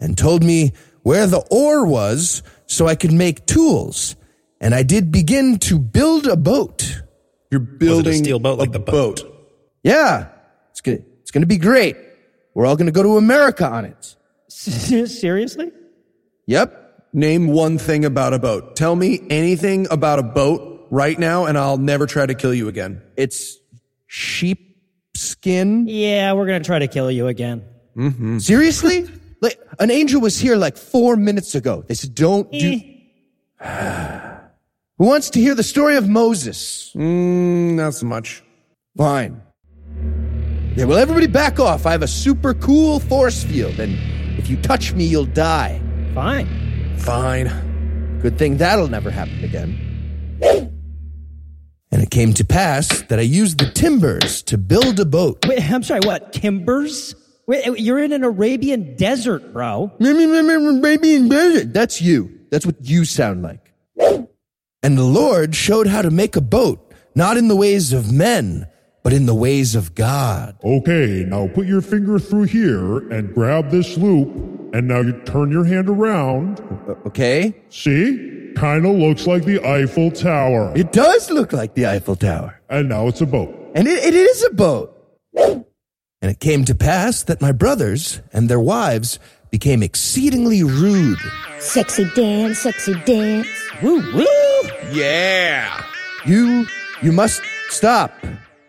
[0.00, 0.72] and told me
[1.02, 4.16] where the ore was so I could make tools.
[4.58, 7.02] And I did begin to build a boat.
[7.50, 9.22] You're building a steel boat like the boat?
[9.82, 10.28] Yeah,
[10.70, 11.96] it's gonna, it's gonna be great.
[12.54, 14.16] We're all gonna go to America on it.
[14.48, 15.72] Seriously?
[16.46, 17.10] Yep.
[17.12, 18.76] Name one thing about a boat.
[18.76, 22.68] Tell me anything about a boat right now, and I'll never try to kill you
[22.68, 23.02] again.
[23.16, 23.59] It's
[24.10, 25.84] sheepskin.
[25.86, 27.64] Yeah, we're gonna try to kill you again.
[28.40, 29.06] Seriously?
[29.40, 31.84] Like, an angel was here like four minutes ago.
[31.86, 32.80] They said, don't do.
[34.98, 36.92] Who wants to hear the story of Moses?
[36.94, 38.42] Mm, not so much.
[38.98, 39.40] Fine.
[40.76, 41.86] Yeah, well, everybody back off.
[41.86, 43.96] I have a super cool force field, and
[44.38, 45.80] if you touch me, you'll die.
[46.14, 46.46] Fine.
[46.98, 48.18] Fine.
[48.22, 50.69] Good thing that'll never happen again.
[51.92, 55.44] And it came to pass that I used the timbers to build a boat.
[55.46, 56.32] Wait, I'm sorry, what?
[56.32, 57.16] Timbers?
[57.46, 59.90] Wait, you're in an Arabian desert, bro.
[60.00, 61.72] Arabian desert.
[61.72, 62.38] That's you.
[62.50, 63.72] That's what you sound like.
[64.82, 68.66] And the Lord showed how to make a boat, not in the ways of men,
[69.02, 70.56] but in the ways of God.
[70.62, 74.28] Okay, now put your finger through here and grab this loop,
[74.72, 76.60] and now you turn your hand around.
[77.06, 77.62] Okay?
[77.68, 78.39] See?
[78.60, 80.70] Kind of looks like the Eiffel Tower.
[80.76, 82.60] It does look like the Eiffel Tower.
[82.68, 83.56] And now it's a boat.
[83.74, 84.94] And it, it is a boat.
[85.34, 85.64] And
[86.20, 89.18] it came to pass that my brothers and their wives
[89.50, 91.18] became exceedingly rude.
[91.58, 93.48] Sexy dance, sexy dance.
[93.82, 94.70] Woo woo.
[94.92, 95.82] Yeah.
[96.26, 96.66] You,
[97.00, 97.40] you must
[97.70, 98.12] stop.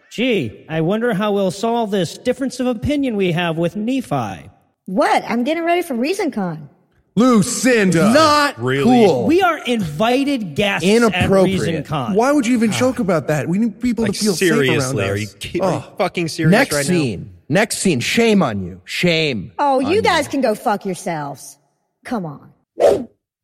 [0.10, 4.50] Gee, I wonder how we'll solve this difference of opinion we have with Nephi.
[4.86, 5.24] What?
[5.28, 6.70] I'm getting ready for ReasonCon.
[7.16, 8.14] Lucinda.
[8.14, 8.84] Not Really?
[9.06, 9.26] cool.
[9.26, 11.62] We are invited guests Inappropriate.
[11.62, 12.16] at ReasonCon.
[12.16, 13.02] Why would you even joke ah.
[13.04, 13.50] about that?
[13.50, 15.10] We need people Like, to feel safe around seriously, us.
[15.10, 15.66] are you, ki- Oh.
[15.68, 15.94] are you oh.
[15.98, 17.34] fucking serious Next right scene.
[17.50, 18.00] Next scene.
[18.00, 18.82] Shame on you.
[18.86, 19.52] Shame.
[19.60, 21.58] Oh, you guys can go fuck yourselves.
[22.06, 22.54] Come on.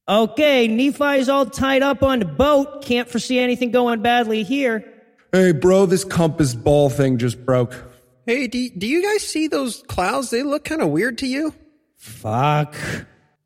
[0.10, 2.86] Okay, Nephi's all tied up on the boat.
[2.86, 4.86] Can't foresee anything going badly here.
[5.34, 7.72] Hey, bro, this compass ball thing just broke.
[7.72, 7.84] now?
[8.26, 10.30] Hey, do, do you guys see those clouds?
[10.30, 11.54] They look kind of weird to you.
[11.98, 12.74] Fuck.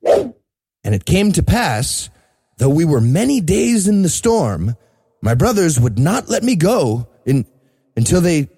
[0.04, 2.10] And it came to pass,
[2.58, 4.76] though we were many days in the storm,
[5.22, 7.45] my brothers would not let me go in,
[7.95, 8.49] until they,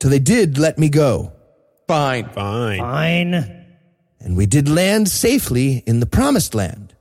[0.00, 1.32] till they did let me go.
[1.86, 2.30] Fine.
[2.30, 2.78] Fine.
[2.78, 3.66] Fine.
[4.20, 6.94] And we did land safely in the promised land,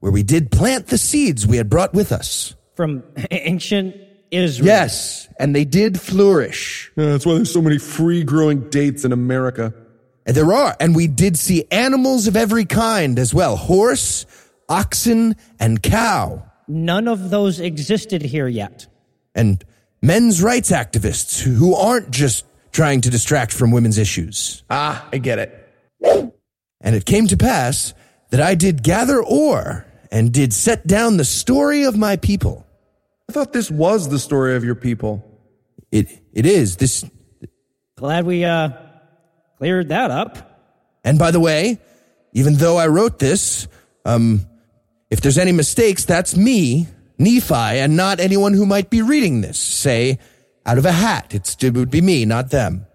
[0.00, 2.54] where we did plant the seeds we had brought with us.
[2.74, 3.94] From ancient
[4.32, 4.66] Israel.
[4.66, 6.90] Yes, and they did flourish.
[6.96, 9.72] Yeah, that's why there's so many free growing dates in America.
[10.26, 14.24] And there are, and we did see animals of every kind as well horse,
[14.68, 16.50] oxen, and cow.
[16.66, 18.86] None of those existed here yet.
[19.34, 19.62] and
[20.00, 24.62] men's rights activists who aren't just trying to distract from women's issues.
[24.70, 25.50] Ah, I get it.
[26.80, 27.94] And it came to pass
[28.30, 32.66] that I did gather ore and did set down the story of my people.
[33.28, 35.24] I thought this was the story of your people.
[35.90, 37.04] It it is this
[37.96, 38.68] Glad we uh
[39.64, 40.60] cleared that up.
[41.04, 41.78] and by the way,
[42.34, 43.66] even though I wrote this,
[44.04, 44.46] um
[45.10, 46.88] if there's any mistakes, that's me,
[47.18, 49.58] Nephi, and not anyone who might be reading this.
[49.58, 50.18] Say,
[50.66, 51.34] out of a hat.
[51.34, 52.86] It's, it would be me, not them.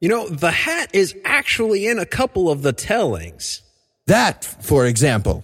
[0.00, 3.62] You know, the hat is actually in a couple of the tellings.
[4.06, 5.42] That, for example.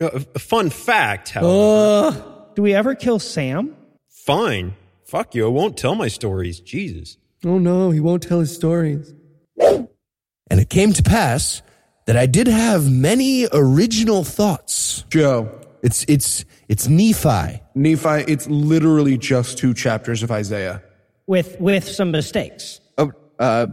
[0.00, 2.16] Uh, a fun fact, however.
[2.18, 3.76] Uh, do we ever kill Sam?
[4.08, 4.74] Fine.
[5.04, 5.46] Fuck you.
[5.46, 6.58] I won't tell my stories.
[6.58, 7.16] Jesus.
[7.44, 9.14] Oh no, he won't tell his stories.
[9.60, 11.62] And it came to pass
[12.06, 15.04] that I did have many original thoughts.
[15.10, 15.50] Joe,
[15.82, 17.60] It's it's it's Nephi.
[17.74, 20.82] Nephi, it's literally just two chapters of Isaiah.
[21.26, 22.80] With with some mistakes.
[22.96, 23.66] Oh, uh,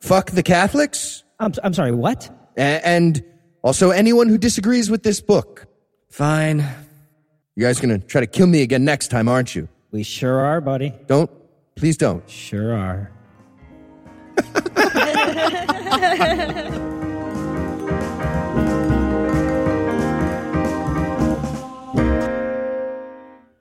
[0.00, 2.28] fuck the Catholics, I'm I'm sorry, what?
[2.56, 3.24] A- and
[3.62, 5.66] also anyone who disagrees with this book.
[6.10, 6.58] Fine.
[7.56, 9.68] You guys gonna try to kill me again next time, aren't you?
[9.90, 10.94] We sure are, buddy.
[11.06, 11.30] Don't,
[11.76, 12.28] please don't.
[12.30, 13.10] Sure are.
[15.66, 16.26] ハハハ
[16.80, 16.99] ハ!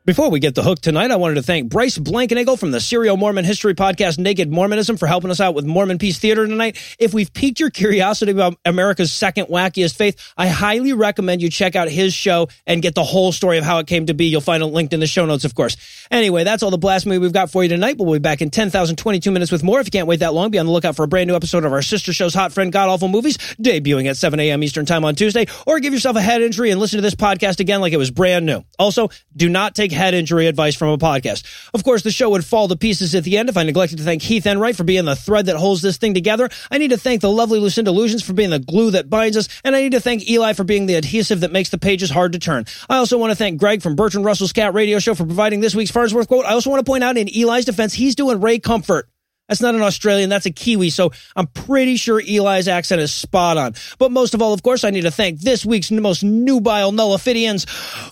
[0.10, 3.16] Before we get the hook tonight, I wanted to thank Bryce Blankenagel from the Serial
[3.16, 6.80] Mormon History Podcast Naked Mormonism for helping us out with Mormon Peace Theater tonight.
[6.98, 11.76] If we've piqued your curiosity about America's second wackiest faith, I highly recommend you check
[11.76, 14.26] out his show and get the whole story of how it came to be.
[14.26, 15.78] You'll find it linked in the show notes, of course.
[16.10, 17.98] Anyway, that's all the blasphemy we've got for you tonight.
[18.00, 19.80] We'll be back in 10,022 minutes with more.
[19.80, 21.66] If you can't wait that long, be on the lookout for a brand new episode
[21.66, 24.64] of our sister show's Hot Friend God Awful Movies, debuting at 7 a.m.
[24.64, 27.60] Eastern Time on Tuesday, or give yourself a head injury and listen to this podcast
[27.60, 28.64] again like it was brand new.
[28.80, 31.44] Also, do not take head injury advice from a podcast.
[31.74, 34.04] Of course, the show would fall to pieces at the end if I neglected to
[34.04, 36.50] thank Heath Enright for being the thread that holds this thing together.
[36.72, 39.48] I need to thank the lovely Lucinda Lugeons for being the glue that binds us,
[39.64, 42.32] and I need to thank Eli for being the adhesive that makes the pages hard
[42.34, 42.66] to turn.
[42.90, 45.76] I also want to thank Greg from Bertrand Russell's Cat Radio Show for providing this
[45.76, 46.46] week's Farnsworth quote.
[46.46, 49.10] I also want to point out in Eli's defense, he's doing Ray Comfort.
[49.50, 53.58] That's not an Australian, that's a Kiwi, so I'm pretty sure Eli's accent is spot
[53.58, 53.74] on.
[53.98, 57.66] But most of all, of course, I need to thank this week's most nubile nullifidians,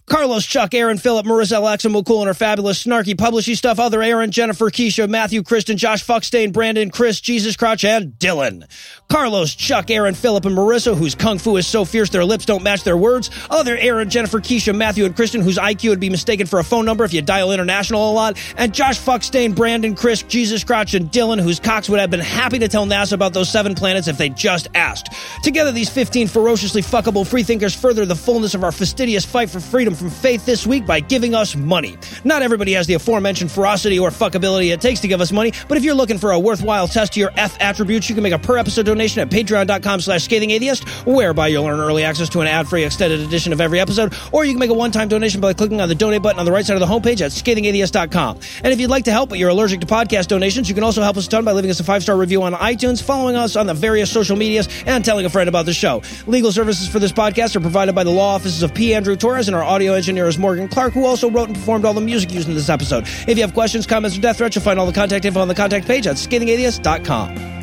[0.08, 4.32] Carlos, Chuck, Aaron, Philip, Marissa, Alexa, Mukul, and her fabulous snarky publishy stuff, other Aaron,
[4.32, 8.68] Jennifer, Keisha, Matthew, Kristen, Josh, Fuckstain, Brandon, Chris, Jesus Crotch, and Dylan.
[9.08, 12.64] Carlos, Chuck, Aaron, Philip, and Marissa, whose kung fu is so fierce their lips don't
[12.64, 13.30] match their words.
[13.50, 16.86] Other Aaron, Jennifer, Keisha, Matthew, and Kristen, whose IQ would be mistaken for a phone
[16.86, 18.38] number if you dial international a lot.
[18.58, 22.60] And Josh Fuckstain, Brandon, Chris, Jesus Crotch, and Dylan, whose cocks would have been happy
[22.60, 25.10] to tell NASA about those seven planets if they just asked.
[25.44, 29.94] Together, these 15 ferociously fuckable freethinkers further the fullness of our fastidious fight for freedom
[29.94, 31.98] from faith this week by giving us money.
[32.24, 35.78] Not everybody has the aforementioned ferocity or fuckability it takes to give us money, but
[35.78, 38.40] if you're looking for a worthwhile test to your F attributes, you can make a
[38.40, 42.48] per episode donation at patreon.com slash scathing atheist, whereby you'll earn early access to an
[42.48, 45.82] ad-free extended edition of every episode, or you can make a one-time donation by clicking
[45.82, 48.40] on the donate button on the right side of the homepage at scathingatheist.com.
[48.64, 51.02] And if you'd like to help but you're allergic to podcast donations, you can also
[51.02, 53.36] help help us a ton by leaving us a five star review on iTunes, following
[53.36, 56.04] us on the various social medias, and telling a friend about the show.
[56.28, 58.94] Legal services for this podcast are provided by the law offices of P.
[58.94, 61.94] Andrew Torres, and our audio engineer is Morgan Clark, who also wrote and performed all
[61.94, 63.06] the music used in this episode.
[63.28, 65.48] If you have questions, comments, or death threats, you'll find all the contact info on
[65.48, 67.57] the contact page at scathingatheist.com.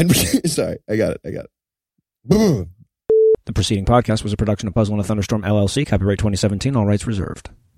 [0.00, 0.16] And
[0.50, 1.20] sorry, I got it.
[1.26, 2.68] I got it.
[3.44, 6.86] The preceding podcast was a production of Puzzle and a Thunderstorm LLC, copyright 2017, all
[6.86, 7.50] rights reserved.